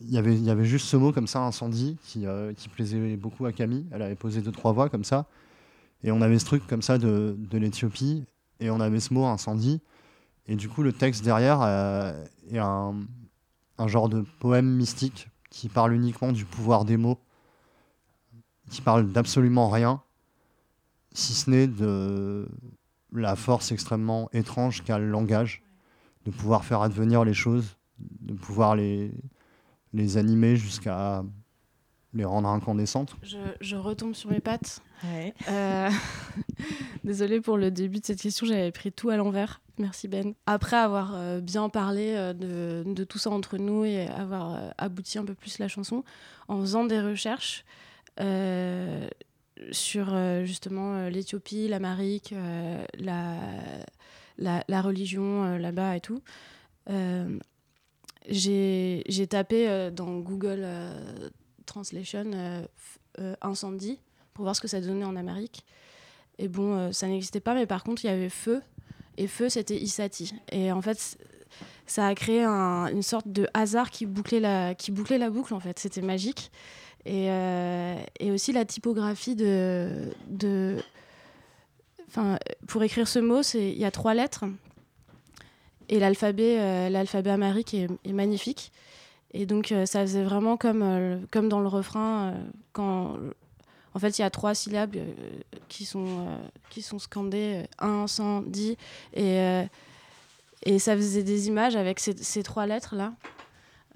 [0.00, 2.68] il y avait- il y avait juste ce mot comme ça, incendie, qui, euh, qui
[2.68, 3.86] plaisait beaucoup à Camille.
[3.90, 5.26] Elle avait posé deux, trois voix comme ça.
[6.04, 8.24] Et on avait ce truc comme ça de, l'Éthiopie,
[8.60, 9.80] et on avait ce mot incendie.
[10.46, 12.94] Et du coup, le texte derrière euh, est un
[13.86, 17.18] genre de poème mystique qui parle uniquement du pouvoir des mots,
[18.70, 20.02] qui parle d'absolument rien,
[21.12, 22.48] si ce n'est de
[23.12, 25.62] la force extrêmement étrange qu'a le langage,
[26.24, 29.10] de pouvoir faire advenir les choses, de pouvoir les,
[29.92, 31.24] les animer jusqu'à
[32.14, 33.16] les rendre incandescentes.
[33.22, 34.80] Je, je retombe sur mes pattes.
[35.04, 35.34] Ouais.
[35.48, 35.90] Euh,
[37.04, 39.60] Désolée pour le début de cette question, j'avais pris tout à l'envers.
[39.78, 40.34] Merci Ben.
[40.46, 44.70] Après avoir euh, bien parlé euh, de, de tout ça entre nous et avoir euh,
[44.76, 46.02] abouti un peu plus la chanson,
[46.48, 47.64] en faisant des recherches
[48.20, 49.08] euh,
[49.72, 56.22] sur euh, justement euh, l'Éthiopie, l'Amérique, euh, la, la, religion là-bas et tout,
[58.28, 60.66] j'ai tapé dans Google
[61.66, 62.30] Translation
[63.40, 63.98] incendie
[64.34, 65.64] pour voir ce que ça donnait en Amérique.
[66.38, 68.62] Et bon, ça n'existait pas, mais par contre, il y avait feu.
[69.16, 70.34] Et feu, c'était Isati.
[70.52, 71.18] Et en fait,
[71.88, 75.52] ça a créé un- une sorte de hasard qui bouclait la, qui bouclait la boucle,
[75.54, 75.78] en fait.
[75.80, 76.52] C'était magique.
[77.04, 80.10] Et, euh, et aussi la typographie de.
[80.28, 80.76] de
[82.08, 84.44] enfin, pour écrire ce mot, il y a trois lettres.
[85.88, 88.72] Et l'alphabet, euh, l'alphabet amérique est, est magnifique.
[89.32, 92.34] Et donc, euh, ça faisait vraiment comme, euh, comme dans le refrain,
[92.72, 93.16] quand
[93.94, 94.96] en fait, il y a trois syllabes
[95.68, 96.26] qui, sont,
[96.70, 98.76] qui sont scandées, euh, incendie,
[99.14, 99.64] et, euh,
[100.64, 103.12] et ça faisait des images avec ces, trois lettres-là.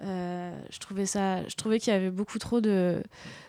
[0.01, 3.03] Euh, je trouvais, ça, je trouvais qu'il y avait beaucoup trop de,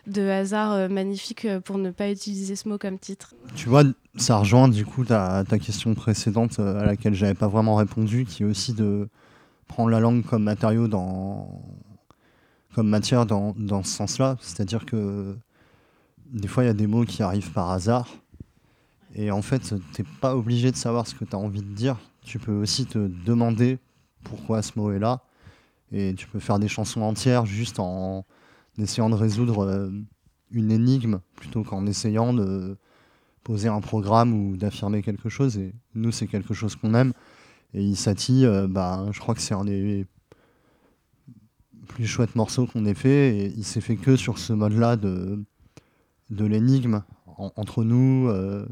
[0.06, 3.34] de hasard euh, magnifique euh, pour ne pas utiliser ce mot comme titre.
[3.56, 3.82] Tu vois,
[4.16, 8.46] ça rejoint du coup ta, question précédente à laquelle j'avais pas vraiment répondu, qui est
[8.46, 9.08] aussi de
[9.66, 11.60] prendre la langue comme matériau dans
[12.74, 14.36] comme matière dans, dans ce sens-là.
[14.40, 15.36] C'est-à-dire que
[16.26, 18.08] des fois, il y a des mots qui arrivent par hasard.
[19.14, 21.96] Et en fait, t'es pas obligé de savoir ce que tu as envie de dire.
[22.24, 23.78] Tu peux aussi te demander
[24.24, 25.22] pourquoi ce mot est là.
[25.92, 28.24] Et tu peux faire des chansons entières juste en
[28.78, 29.90] essayant de résoudre euh,
[30.50, 32.76] une énigme plutôt qu'en essayant de
[33.44, 35.58] poser un programme ou d'affirmer quelque chose.
[35.58, 37.12] Et nous, c'est quelque chose qu'on aime.
[37.74, 40.06] Et Isati, euh, bah, je crois que c'est un des
[41.88, 43.36] plus chouettes morceaux qu'on ait fait.
[43.36, 45.44] Et il s'est fait que sur ce mode-là de,
[46.30, 48.66] de l'énigme en- entre nous, euh,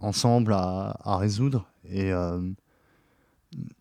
[0.00, 1.70] ensemble à, à résoudre.
[1.84, 2.40] Et euh,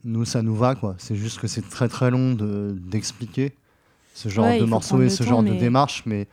[0.03, 0.95] nous, ça nous va, quoi.
[0.97, 3.53] C'est juste que c'est très très long de- d'expliquer
[4.13, 6.03] ce genre Ouais, de prendre et ce temps, genre de démarche.
[6.05, 6.27] Mais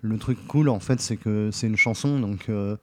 [0.00, 2.76] le truc cool, en fait, c'est que c'est une chanson, donc euh,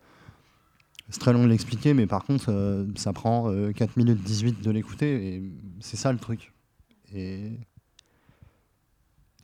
[1.09, 4.61] c'est très long de l'expliquer, mais par contre, euh, ça prend euh, 4 minutes 18
[4.61, 5.43] de l'écouter, et
[5.79, 6.51] c'est ça le truc.
[7.13, 7.51] Et,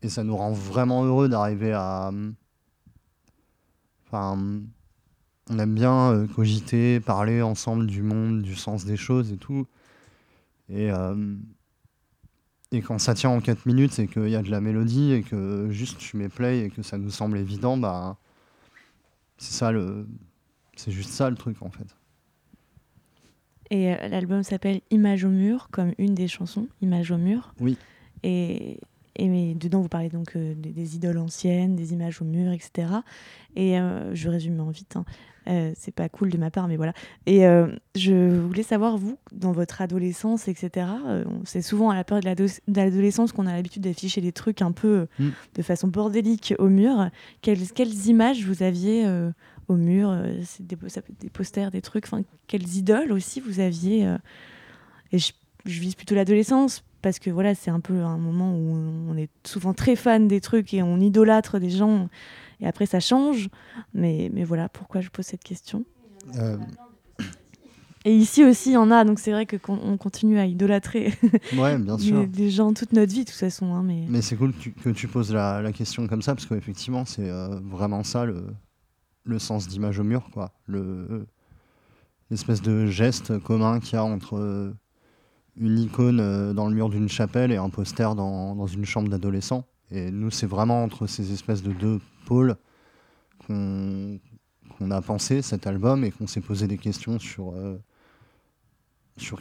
[0.02, 2.12] et ça nous rend vraiment heureux d'arriver à.
[4.08, 4.38] Enfin,
[5.50, 9.66] on aime bien euh, cogiter, parler ensemble du monde, du sens des choses et tout.
[10.72, 11.36] Et, euh,
[12.72, 15.24] et quand ça tient en 4 minutes et qu'il y a de la mélodie et
[15.24, 18.18] que juste tu mets play et que ça nous semble évident, bah
[19.38, 20.08] c'est ça le.
[20.78, 21.96] C'est juste ça le truc en fait.
[23.72, 27.54] Et euh, l'album s'appelle Image au mur, comme une des chansons, Image au mur.
[27.60, 27.78] Oui.
[28.24, 28.80] Et,
[29.24, 32.52] et mais dedans, vous parlez donc euh, des, des idoles anciennes, des images au mur,
[32.52, 32.88] etc.
[33.56, 34.96] Et euh, je résume en vite.
[34.96, 35.06] hein.
[35.48, 36.94] Euh, c'est pas cool de ma part, mais voilà.
[37.26, 37.42] Et
[37.96, 40.86] je voulais savoir, vous, dans votre adolescence, etc.,
[41.46, 44.62] c'est souvent à la période de l'ado- de l'adolescence qu'on a l'habitude d'afficher des trucs
[44.62, 45.30] un peu Mm.
[45.56, 47.10] de façon bordélique au mur.
[47.42, 49.04] Quelles, quelles images vous aviez
[49.68, 50.16] au mur
[50.60, 52.06] des, ça peut être des posters, des trucs.
[52.48, 54.08] Quelles idoles aussi vous aviez
[55.12, 55.32] Et je,
[55.66, 58.76] je vise plutôt l'adolescence parce que voilà, c'est un peu un moment où
[59.10, 62.10] on est souvent très fan des trucs et on idolâtre des gens
[62.60, 63.50] et après ça change.
[63.94, 65.84] Mais, mais voilà pourquoi je pose cette question.
[66.38, 66.58] Euh,
[68.06, 70.46] Et ici aussi, il y en a, donc c'est vrai que qu'on on continue à
[70.48, 71.14] idolâtrer
[71.56, 72.28] ouais, bien sûr.
[72.28, 73.74] des, gens toute notre vie, de toute façon.
[73.76, 74.06] hein, mais...
[74.10, 77.06] Mais c'est cool que tu, que tu poses la, la question comme ça, parce qu'effectivement,
[77.06, 78.46] c'est euh, vraiment ça le,
[79.24, 80.52] le sens d'image au mur, quoi.
[80.66, 81.28] Le,
[82.32, 84.74] l'espèce de geste commun qu'il y a entre euh,
[85.58, 89.66] une icône euh, dans le mur d'une chapelle et un poster dans, une chambre d'adolescent.
[89.92, 92.56] Et nous, c'est vraiment entre ces espèces de deux pôles
[93.46, 94.20] qu'on,
[94.90, 97.78] a pensé cet album et qu'on s'est posé des questions sur, euh,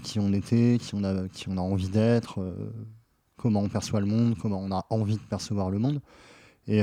[0.03, 2.41] qui on était, qui on a, envie d'être.
[2.41, 2.73] euh,
[3.37, 6.01] comment on perçoit le monde, comment on a envie de percevoir le monde.
[6.67, 6.83] Et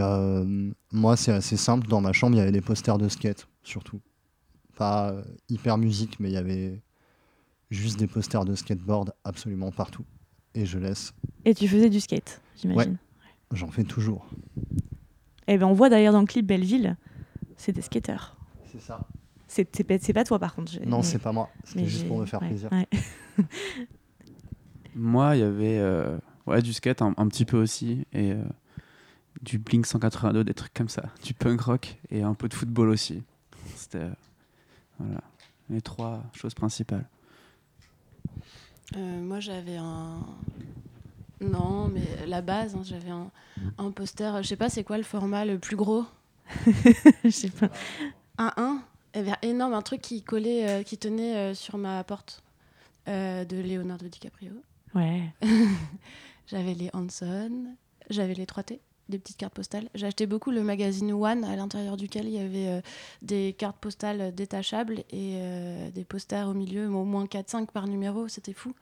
[0.91, 1.87] moi, c'est assez simple.
[1.87, 4.01] Dans ma chambre, il y avait des posters de skate, surtout.
[4.75, 5.13] Pas
[5.49, 6.81] hyper musique, mais il y avait
[7.69, 10.05] juste des posters de skateboard absolument partout.
[10.53, 11.13] Et je laisse.
[11.45, 12.97] Et tu faisais du skate, j'imagine.
[13.51, 14.25] J'en fais toujours.
[15.47, 16.97] Et ben on voit d'ailleurs dans le clip Belleville,
[17.57, 18.35] c'est des skateurs.
[18.71, 19.07] C'est ça.
[19.47, 19.67] C'est
[20.01, 20.71] c'est pas, toi par contre.
[20.71, 21.49] j'ai- Non, c'est pas moi.
[21.63, 22.69] C'était juste pour me faire ouais, plaisir.
[22.71, 22.87] ouais.
[24.95, 28.43] Moi, il y avait euh, ouais, du skate un, un petit peu aussi, et euh,
[29.41, 32.89] du Blink 182, des trucs comme ça, du punk rock, et un peu de football
[32.89, 33.23] aussi.
[33.75, 34.09] C'était euh,
[34.99, 35.21] voilà,
[35.69, 37.07] les trois choses principales.
[38.95, 40.25] Euh, moi, j'avais un.
[41.39, 43.29] Non, mais la base, hein, j'avais un,
[43.77, 44.41] un poster.
[44.41, 46.05] Je sais pas, c'est quoi le format le plus gros?
[47.23, 47.69] Je sais pas.
[48.37, 48.81] Un 1
[49.15, 52.43] Il y avait énorme, un truc qui collait, euh, qui tenait euh, sur ma porte
[53.07, 54.51] euh, de Leonardo DiCaprio.
[54.95, 55.23] Ouais.
[56.47, 57.75] J'avais les Hanson,
[58.09, 59.89] j'avais les 3T, des petites cartes postales.
[59.95, 62.81] Acheté beaucoup le magazine One, à l'intérieur duquel il y avait euh,
[63.21, 68.27] des cartes postales détachables et euh, des posters au milieu, au moins 4-5 par numéro,
[68.27, 68.73] c'était fou.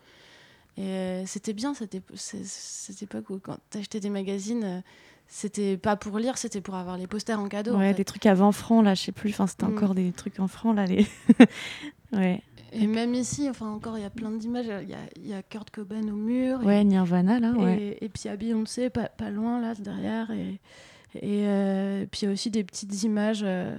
[0.78, 4.84] Et euh, c'était bien cette, ép- cette époque où quand t'achetais des magazines,
[5.28, 7.76] c'était pas pour lire, c'était pour avoir les posters en cadeau.
[7.76, 7.98] en ouais, fait.
[7.98, 9.30] des trucs à 20 francs là, je sais plus.
[9.32, 9.74] Enfin, c'était Mm.
[9.78, 10.86] encore des trucs en francs là.
[10.86, 11.08] Les...
[12.14, 12.42] ouais.
[12.72, 14.66] Et même ici, enfin encore, il y a plein d'images.
[14.84, 16.62] Il y a, il y a Kurt Cobain au mur.
[16.62, 17.54] et- ouais, Nirvana là.
[17.56, 17.98] Et, Ouais.
[18.02, 20.60] et puis il y a Beyoncé pas, pas loin là derrière et,
[21.16, 23.78] et euh, puis il y a aussi des petites images euh,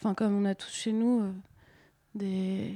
[0.00, 1.30] enfin comme on a tous chez nous euh,
[2.14, 2.74] des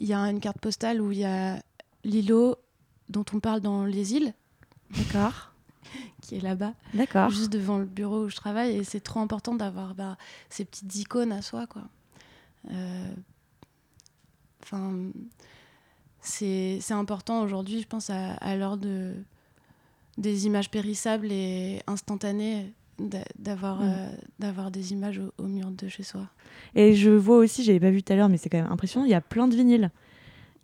[0.00, 1.62] il y a une carte postale où il y a
[2.04, 2.56] l'îlot
[3.10, 4.32] dont on parle dans les îles
[4.96, 5.52] D'accord.
[6.22, 7.28] qui est là-bas D'accord.
[7.30, 10.16] juste devant le bureau où je travaille et c'est trop important d'avoir bah,
[10.48, 11.82] ces petites icônes à soi quoi
[12.70, 13.12] Euh,
[14.62, 14.92] enfin
[16.20, 19.14] c'est important aujourd'hui je pense à, à l'heure de
[20.18, 22.72] des images périssables et instantanées
[23.38, 23.84] d'avoir Mm.
[23.84, 26.28] euh, d'avoir des images au, au mur de chez soi
[26.74, 29.06] Et je vois aussi, j'avais pas vu tout à l'heure, mais c'est quand même impressionnant.
[29.06, 29.90] Il y a plein de vinyles.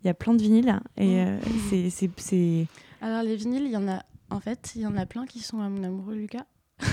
[0.03, 1.39] Il y a plein de vinyles et Mm.
[1.73, 2.67] euh, c'est-
[3.01, 5.39] alors les vinyles il y en a en fait il y en a plein qui
[5.39, 6.45] sont à mon amoureux Lucas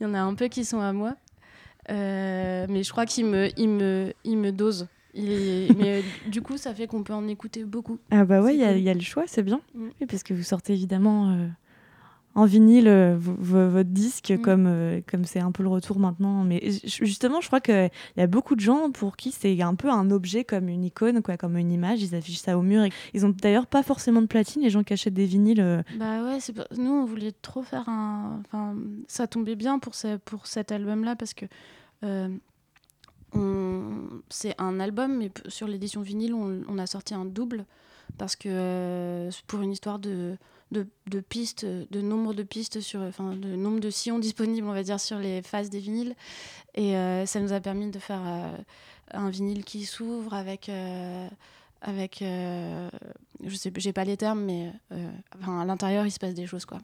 [0.00, 1.14] il y en a un peu qui sont à moi
[1.90, 6.56] Euh, mais je crois qu'il me il me il me dose Mais euh, du coup
[6.56, 8.78] ça fait qu'on peut en écouter beaucoup Ah bah ouais, il y, a- cool.
[8.78, 9.60] il y a le choix, c'est bien.
[9.74, 9.88] Mm.
[10.00, 11.48] Oui, parce que vous sortez évidemment euh,
[12.34, 14.40] en vinyle euh, votre disque, Mm.
[14.40, 16.44] comme euh, comme c'est un peu le retour maintenant.
[16.44, 19.74] Mais ju- justement, je crois qu'il y a beaucoup de gens pour qui c'est un
[19.74, 22.02] peu un objet, comme une icône, quoi, comme une image.
[22.02, 22.82] Ils affichent ça au mur.
[22.84, 25.84] Et ils ont d'ailleurs pas forcément de platine, les gens qui achètent des vinyles.
[25.98, 28.40] Bah ouais, c'est nous on voulait trop faire un.
[28.46, 28.76] Enfin,
[29.08, 30.16] ça tombait bien pour, ce...
[30.16, 31.44] pour cet album-là parce que
[32.02, 32.28] euh.
[34.28, 36.62] C'est un album, mais sur l'édition vinyle, on...
[36.68, 37.64] on a sorti un double
[38.18, 40.36] parce que euh, pour une histoire de...
[40.70, 44.72] De, de pistes, de nombre de pistes sur, enfin, de nombre de sillons disponibles, on
[44.72, 46.14] va dire, sur les faces des vinyles.
[46.74, 48.56] Et euh, ça nous a permis de faire euh,
[49.12, 51.28] un vinyle qui s'ouvre avec, euh,
[51.82, 52.88] avec euh,
[53.44, 56.46] je sais, j'ai pas les termes, mais euh, enfin, à l'intérieur, il se passe des
[56.46, 56.78] choses, quoi.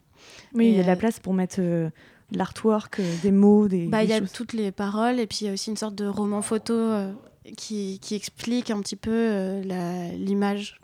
[0.53, 1.89] Oui, il y a de la place pour mettre euh,
[2.33, 3.87] l'artwork, euh, des mots, des.
[3.87, 5.95] Bah, il y a toutes les paroles, et puis il y a aussi une sorte
[5.95, 7.13] de roman photo euh,
[7.57, 10.81] qui, qui explique un petit peu euh, l'image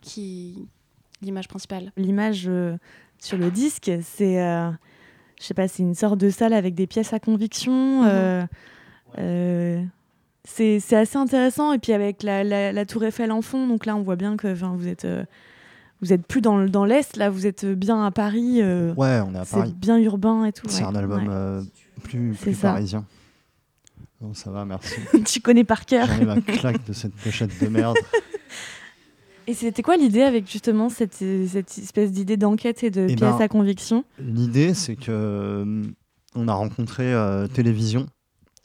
[0.00, 0.66] qui
[1.22, 1.92] l'image principale.
[1.96, 2.76] L'image euh,
[3.18, 4.34] sur le disque, c'est,
[5.40, 8.02] je sais pas, c'est une sorte de salle avec des pièces à conviction.
[8.02, 9.88] Mhm.
[10.44, 11.72] c'est assez intéressant.
[11.72, 14.36] Et puis avec la, la- la tour Eiffel en fond, donc là on voit bien
[14.36, 15.06] que vous êtes,
[16.02, 18.60] vous êtes plus dans, le- dans l'est, là vous êtes bien à Paris.
[18.60, 19.74] euh, Ouais, on est à c'est Paris.
[19.76, 20.66] bien urbain et tout.
[20.68, 21.28] C'est ouais, un album ouais.
[21.30, 21.62] euh,
[22.02, 23.04] plus, C'est parisien.
[24.20, 24.94] Bon, ça va, merci.
[25.26, 26.06] tu connais par cœur.
[26.06, 27.96] J'arrive à claque de cette pochette de merde.
[29.48, 33.18] Et c'était quoi l'idée avec justement cette, cette espèce d'idée d'enquête et de Eh pièce
[33.38, 34.04] ben, à conviction?
[34.20, 35.82] L'idée, c'est que euh,
[36.36, 38.06] on a rencontré euh, Télévision,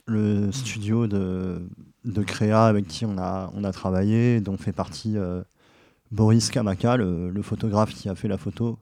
[0.06, 1.68] le studio de,
[2.06, 5.16] de créa avec qui on a, on a travaillé, dont fait partie
[6.12, 8.80] Boris Kamaka, le, le photographe qui a fait la photo,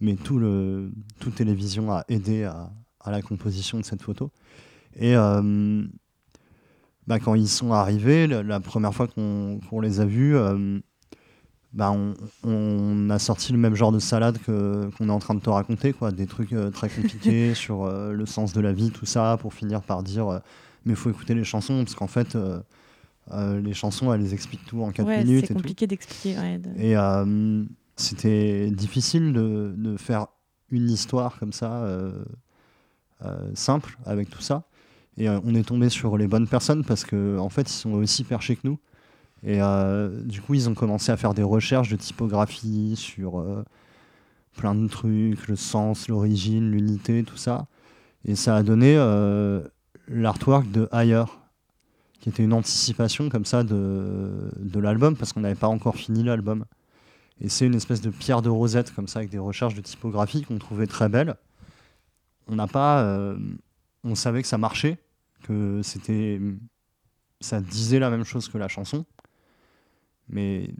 [0.00, 4.30] mais tout le, toute télévision a aidé à, à la composition de cette photo.
[4.96, 5.84] Et euh,
[7.06, 10.80] bah, quand ils sont arrivés, la, la première fois qu'on les a vus, euh,
[11.72, 12.14] bah, on,
[12.44, 15.50] on a sorti le même genre de salade que- qu'on est en train de te
[15.50, 16.10] raconter, quoi.
[16.10, 19.82] des trucs euh, très compliqués sur le sens de la vie, tout ça, pour finir
[19.82, 20.40] par dire
[20.84, 22.36] mais il faut écouter les chansons, parce qu'en fait,
[23.32, 25.46] euh, les chansons, elles expliquent tout en 4 Ouais, minutes.
[25.48, 26.38] c'est compliqué d'expliquer.
[26.38, 27.64] ouais, de- Et euh,
[27.96, 30.26] c'était difficile de, de faire
[30.70, 32.22] une histoire comme ça, euh,
[33.54, 34.64] simple, avec tout ça.
[35.18, 38.22] Et on est tombé sur les bonnes personnes parce qu'en en fait, ils sont aussi
[38.24, 38.78] perchés que nous.
[39.42, 39.60] Et
[40.24, 43.42] du coup, ils ont commencé à faire des recherches de typographie sur
[44.56, 47.66] plein de trucs, le sens, l'origine, l'unité, tout ça.
[48.26, 48.96] Et ça a donné
[50.08, 51.24] l'artwork de Higher,
[52.20, 56.22] qui était une anticipation comme ça de, de l'album, parce qu'on n'avait pas encore fini
[56.22, 56.64] l'album.
[57.40, 60.42] Et c'est une espèce de pierre de rosette, comme ça, avec des recherches de typographie
[60.42, 61.36] qu'on trouvait très belles.
[62.48, 63.02] On n'a pas.
[63.02, 63.38] euh,
[64.04, 64.98] on savait que ça marchait,
[65.42, 66.40] que c'était.
[67.40, 69.04] Ça disait la même chose que la chanson.
[70.28, 70.70] Mais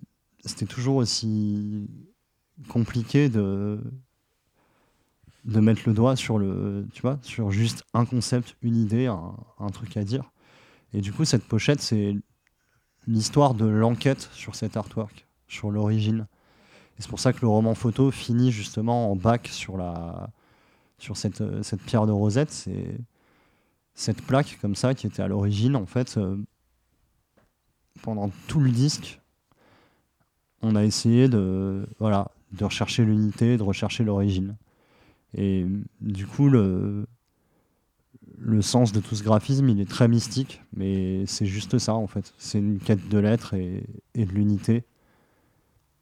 [0.44, 1.88] c'était toujours aussi
[2.68, 3.80] compliqué de
[5.44, 9.36] de mettre le doigt sur le tu vois sur juste un concept une idée un,
[9.60, 10.32] un truc à dire
[10.92, 12.14] et du coup cette pochette c'est
[13.06, 16.26] l'histoire de l'enquête sur cet artwork sur l'origine.
[16.98, 20.30] Et c'est pour ça que le roman photo finit justement en bac sur la
[20.98, 22.50] sur cette, euh, cette pierre de rosette.
[22.50, 22.98] C'est
[23.94, 26.36] cette plaque comme ça qui était à l'origine en fait euh,
[28.02, 29.20] pendant tout le disque
[30.62, 34.56] on a essayé de voilà de rechercher l'unité de rechercher l'origine.
[35.34, 35.66] Et
[36.00, 37.06] du coup le
[38.38, 42.06] le sens de tout ce graphisme il est très mystique mais c'est juste ça en
[42.06, 43.84] fait c'est une quête de l'être et,
[44.14, 44.84] et de l'unité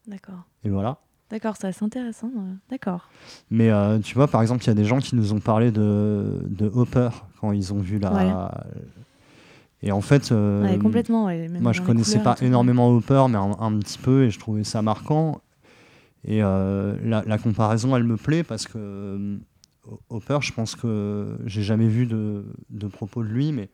[0.06, 0.44] D'accord.
[0.64, 0.98] et voilà
[1.30, 2.30] D'accord, ça c'est intéressant.
[2.70, 3.08] D'accord.
[3.50, 5.72] Mais euh, tu vois, par exemple, il y a des gens qui nous ont parlé
[5.72, 7.08] de, de Hopper
[7.40, 8.66] quand ils ont vu la.
[9.82, 11.24] Et en fait, euh, Ouais, complètement.
[11.24, 14.64] ouais, moi je connaissais pas énormément Hopper, mais un, un petit peu, et je trouvais
[14.64, 15.40] ça marquant.
[16.24, 19.38] Et euh, la, la comparaison, elle me plaît parce que
[20.08, 23.68] Hopper, je pense que j'ai jamais vu de, de propos de lui, mais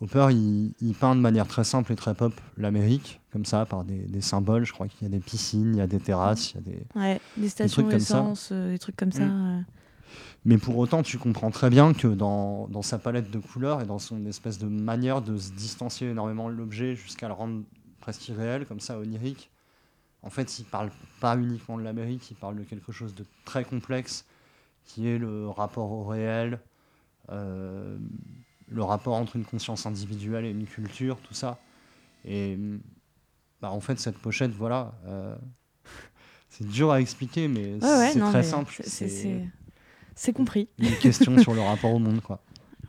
[0.00, 3.84] Hopper, il, il peint de manière très simple et très pop l'Amérique, comme ça, par
[3.84, 4.66] des, des symboles.
[4.66, 6.62] Je crois qu'il y a des piscines, il y a des terrasses, il y a
[6.62, 6.86] des.
[6.94, 8.18] Ouais, des stations trucs comme ça.
[8.18, 9.24] essence, euh, des trucs comme ça.
[9.24, 9.58] Mm.
[9.58, 9.62] euh.
[10.44, 13.84] Mais pour autant, tu comprends très bien que dans, dans sa palette de couleurs et
[13.84, 17.62] dans son espèce de manière de se distancier énormément de l'objet jusqu'à le rendre
[18.00, 19.50] presque irréel, comme ça, onirique,
[20.22, 23.64] en fait, il parle pas uniquement de l'Amérique, il parle de quelque chose de très
[23.64, 24.24] complexe,
[24.86, 26.60] qui est le rapport au réel,
[27.30, 27.98] euh,
[28.68, 31.58] le rapport entre une conscience individuelle et une culture, tout ça.
[32.24, 32.58] Et
[33.60, 35.36] bah, en fait, cette pochette, voilà, euh,
[36.48, 38.80] c'est dur à expliquer, mais Ouais, c'est très simple.
[38.84, 40.68] c'est compris.
[40.78, 42.40] une question sur le rapport au monde, quoi.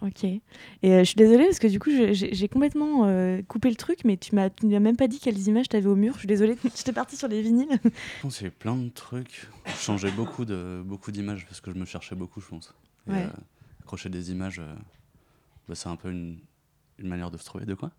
[0.02, 0.24] Ok.
[0.24, 0.42] Et
[0.84, 4.00] euh, je suis désolée parce que du coup, j'ai j'ai complètement euh, coupé le truc,
[4.06, 6.14] mais tu m'as même pas dit quelles images t'avais au mur.
[6.14, 7.80] Je suis désolée, j'étais partie sur les vinyles.
[7.84, 7.90] Je
[8.22, 9.48] pense qu'il y a eu plein de trucs.
[9.66, 12.74] Je changeais beaucoup de beaucoup d'images parce que je me cherchais beaucoup, je pense.
[13.08, 13.24] Et, Ouais.
[13.24, 13.30] euh,
[13.82, 14.62] accrocher des images,
[15.68, 16.40] bah, c'est un peu une,
[17.00, 17.66] une manière de se trouver.
[17.66, 17.92] De quoi?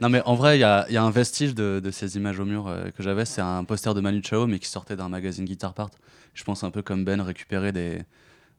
[0.00, 2.40] Non, mais en vrai, il y a, y a un vestige de, de ces images
[2.40, 3.26] au mur que j'avais.
[3.26, 5.90] C'est un poster de Manu Chao, mais qui sortait d'un magazine Guitar Part.
[6.32, 8.00] Je pense un peu comme Ben récupérer des,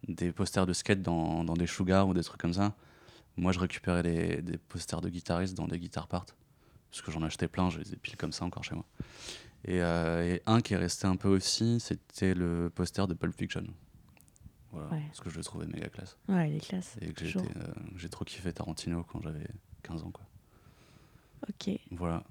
[0.07, 2.73] des posters de skate dans, dans des Sugar ou des trucs comme ça.
[3.37, 6.25] Moi, je récupérais des, des posters de guitaristes dans des Guitar Part.
[6.91, 8.85] Parce que j'en achetais plein, je les ai pile comme ça encore chez moi.
[9.65, 13.35] Et, euh, et un qui est resté un peu aussi, c'était le poster de Pulp
[13.35, 13.63] Fiction.
[14.71, 15.01] Voilà, Ouais.
[15.07, 16.17] parce que je le trouvais méga classe.
[16.29, 16.95] Ouais, les classes.
[17.01, 17.63] Et que j'étais, euh,
[17.97, 19.47] j'ai trop kiffé Tarantino quand j'avais
[19.83, 20.11] 15 ans.
[20.11, 20.23] Quoi.
[21.49, 21.77] Ok.
[21.91, 22.23] Voilà.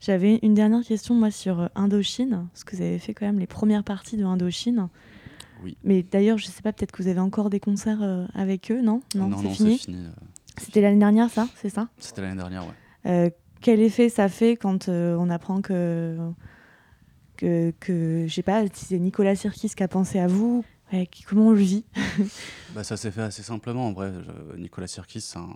[0.00, 3.38] J'avais une dernière question, moi, sur euh, Indochine, parce que vous avez fait quand même
[3.40, 4.88] les premières parties de Indochine.
[5.62, 5.76] Oui.
[5.84, 8.80] Mais d'ailleurs, je sais pas, peut-être que vous avez encore des concerts euh, avec eux,
[8.80, 9.00] non?
[9.14, 10.04] Non, c'est fini.
[10.06, 10.10] euh,
[10.58, 11.88] C'était l'année dernière, ça C'est ça?
[11.98, 12.72] C'était l'année dernière, ouais.
[13.06, 13.30] Euh,
[13.60, 16.16] Quel effet ça fait quand on apprend que,
[17.36, 20.64] que, que je sais pas, si c'est Nicolas Sirkis qui a pensé à vous?
[20.92, 21.84] Ouais, qui- Comment on le vit?
[22.74, 24.12] Bah, ça s'est fait assez simplement en vrai.
[24.58, 25.48] Nicolas Sirkis, c'est un,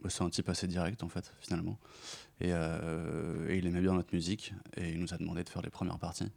[0.00, 1.78] bah, c'est un type assez direct en fait, finalement.
[2.40, 5.62] Et, euh, et il aimait bien notre musique et il nous a demandé de faire
[5.62, 6.30] les premières parties.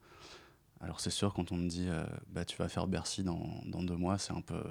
[0.82, 3.84] Alors c'est sûr, quand on me dit euh, bah, tu vas faire Bercy dans, dans
[3.84, 4.63] deux mois, c'est un peu,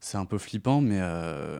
[0.00, 1.58] c'est un peu flippant, mais, euh,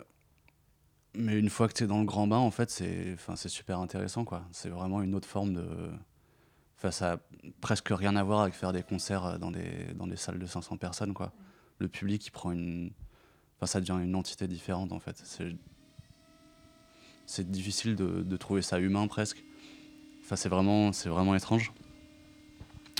[1.15, 3.79] mais une fois que tu es dans le grand bain, en fait, c'est, c'est super
[3.81, 4.25] intéressant.
[4.25, 4.45] quoi.
[4.53, 5.67] C'est vraiment une autre forme de.
[6.91, 7.17] Ça a
[7.61, 10.47] presque rien à voir avec faire des concerts euh, dans des, dans des salles de
[10.47, 11.15] 500 personnes.
[11.15, 11.33] quoi
[11.81, 12.91] le public il prend une
[13.57, 15.55] enfin ça devient une entité différente en fait c'est
[17.25, 19.45] c'est difficile de, de trouver ça humain presque
[20.29, 21.73] Enfin, c'est vraiment, c'est vraiment étrange.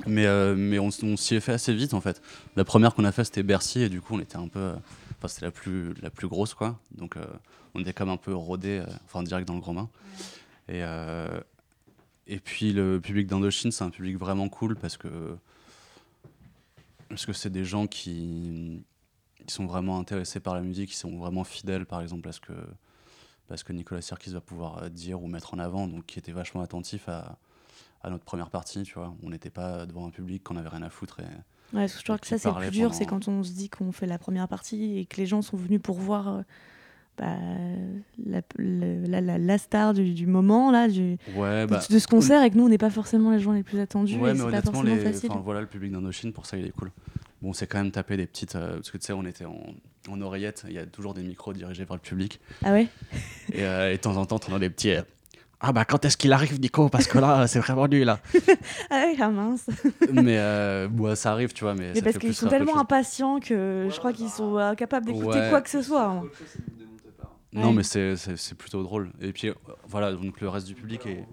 [0.07, 2.23] Mais, euh, mais on, s'y est fait assez vite en fait.
[2.57, 4.75] La première qu'on a fait c'était Bercy et du coup on était un peu, euh,
[5.19, 6.79] enfin c'était la plus, la plus grosse quoi.
[6.93, 7.25] Donc euh,
[7.75, 9.89] on était comme un peu rodé, enfin direct dans le grand bain.
[10.69, 10.83] Et,
[12.27, 15.09] et puis le public d'Indochine c'est un public vraiment cool parce que
[17.09, 18.83] parce que c'est des gens qui,
[19.47, 22.41] qui sont vraiment intéressés par la musique, qui sont vraiment fidèles par exemple à ce
[22.41, 22.53] que
[23.49, 26.61] parce que Nicolas Sirkis va pouvoir dire ou mettre en avant, donc qui était vachement
[26.61, 27.39] attentif à,
[28.03, 29.15] à notre première partie, tu vois.
[29.23, 31.21] On n'était pas devant un public qu'on avait rien à foutre.
[31.21, 31.77] Et...
[31.77, 33.93] Ouais, je crois que ça, c'est le plus dur, c'est quand on se dit qu'on
[33.93, 36.43] fait la première partie et que les gens sont venus pour voir euh,
[37.19, 37.37] bah,
[38.25, 41.99] la, le- la, la- la star du, du moment, là, du, Ouais, de- bah, de,
[41.99, 44.31] ce concert, et que nous, on n'est pas forcément les gens les plus attendus, ouais,
[44.31, 45.03] et mais c'est pas honnêtement, forcément les...
[45.13, 45.31] facile.
[45.33, 46.91] enfin, voilà, le public d'Indochine, pour ça, il est cool.
[47.43, 48.57] Bon, c'est quand même tapé des petites.
[48.57, 49.61] euh, parce que tu sais, on était en,
[50.09, 52.41] en oreillette, il y a toujours des micros dirigés vers le public.
[52.65, 52.89] Ah ouais?
[53.53, 54.93] Et, euh, et de temps en temps, on a des petits.
[55.61, 56.89] Ah bah quand est-ce qu'il arrive Nico?
[56.89, 58.21] Parce que là c'est vraiment nul là.
[58.91, 59.67] Ah ah mince
[60.13, 63.89] mais euh, ça arrive tu vois mais, Mais ça parce qu'ils sont tellement impatients que
[63.91, 65.51] je crois qu'ils sont incapables d'écouter Ouais.
[65.51, 66.05] quoi que ce soit.
[66.07, 66.23] hein.
[67.53, 67.77] Non, Ouais.
[67.77, 69.11] mais c'est- plutôt drôle.
[69.21, 69.51] Et puis
[69.87, 71.25] voilà, donc le reste du public est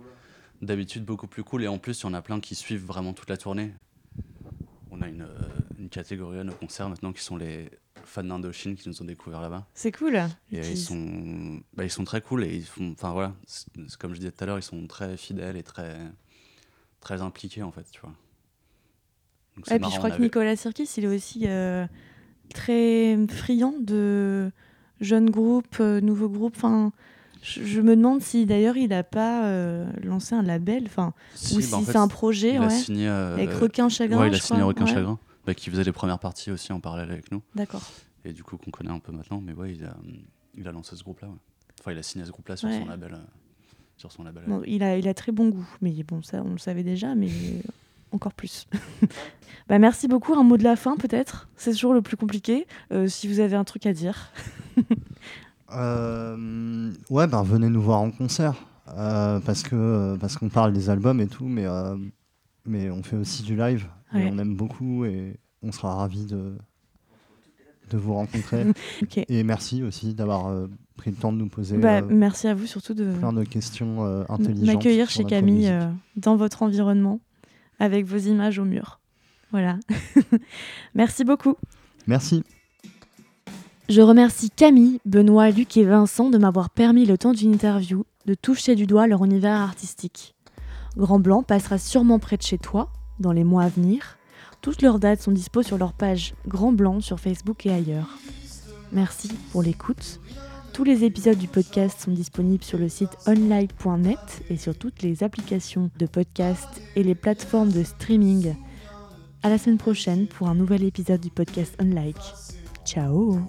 [0.61, 1.63] d'habitude beaucoup plus cool.
[1.63, 3.73] Et en plus, il y en a plein qui suivent vraiment toute la tournée.
[4.91, 5.27] On a une, euh,
[5.77, 7.69] une catégorie à nos concerts maintenant qui sont les
[8.05, 9.65] fans d'Indochine qui nous ont découvert là-bas.
[9.73, 10.15] C'est cool.
[10.15, 13.33] Et Ils ils disent- sont, bah, ils sont très cool et ils font, enfin voilà,
[13.99, 15.97] comme je disais tout à l'heure, ils sont très fidèles et très,
[17.01, 18.13] très impliqués en fait, tu vois.
[19.55, 21.85] Donc, puis je crois que Nicolas Sirkis, il est aussi euh,
[22.53, 24.51] très friand de
[24.99, 26.55] jeunes groupes, euh, nouveaux groupes.
[26.57, 26.91] Enfin,
[27.41, 31.53] je, je me demande si d'ailleurs il n'a pas euh, lancé un label, enfin, Si,
[31.55, 34.19] ou bah, en si fait, c'est un projet, il a signé avec Requin Chagrin.
[34.19, 34.67] ouais, il a je signé crois.
[34.69, 37.41] Requin Ouais, Chagrin, bah, qui faisait les premières parties aussi en parallèle avec nous.
[37.55, 37.83] D'accord.
[38.23, 39.95] et du coup qu'on connaît un peu maintenant mais ouais il a,
[40.55, 41.27] il a lancé ce groupe là
[41.79, 42.79] enfin il a signé ce groupe là sur Ouais.
[42.79, 43.17] son label euh,
[43.97, 46.51] sur son label Bon, il, a, il a très bon goût, mais bon, ça, on
[46.51, 47.29] le savait déjà, mais
[48.11, 48.67] encore plus.
[49.69, 50.33] bah, merci beaucoup.
[50.33, 51.47] Un mot de la fin, peut-être?
[51.55, 52.67] C'est toujours le plus compliqué.
[52.91, 54.31] Euh, si vous avez un truc à dire.
[55.71, 58.53] Euh, ouais, ben venez nous voir en concert.
[58.95, 61.97] euh, parce que parce qu'on parle des albums et tout, mais, euh,
[62.65, 63.87] mais on fait aussi du live.
[64.13, 64.23] Ouais.
[64.23, 66.55] Et on aime beaucoup et on sera ravis de,
[67.89, 68.65] de vous rencontrer.
[69.27, 72.53] Et merci aussi d'avoir euh, pris le temps de nous poser Bah, euh, merci à
[72.53, 74.75] vous surtout de plein de questions euh, intelligentes.
[74.75, 77.19] m'accueillir chez Camille euh, dans votre environnement
[77.79, 78.99] avec vos images au mur.
[79.51, 79.77] Voilà.
[80.95, 81.55] merci beaucoup.
[82.07, 82.43] Merci.
[83.89, 88.33] Je remercie Camille, Benoît, Luc et Vincent de m'avoir permis le temps d'une interview de
[88.33, 90.34] toucher du doigt leur univers artistique.
[90.97, 92.89] Grand Blanc passera sûrement près de chez toi
[93.19, 94.17] dans les mois à venir.
[94.61, 98.09] Toutes leurs dates sont dispo sur leur page Grand Blanc sur Facebook et ailleurs.
[98.91, 100.19] Merci pour l'écoute.
[100.73, 105.23] Tous les épisodes du podcast sont disponibles sur le site online.net et sur toutes les
[105.23, 108.55] applications de podcast et les plateformes de streaming.
[109.41, 112.17] À la semaine prochaine pour un nouvel épisode du podcast Unlike.
[112.83, 113.39] Ciao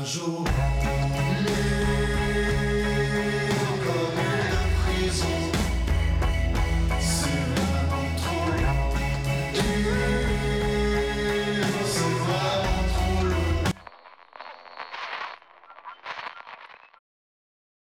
[0.00, 0.44] Ton image au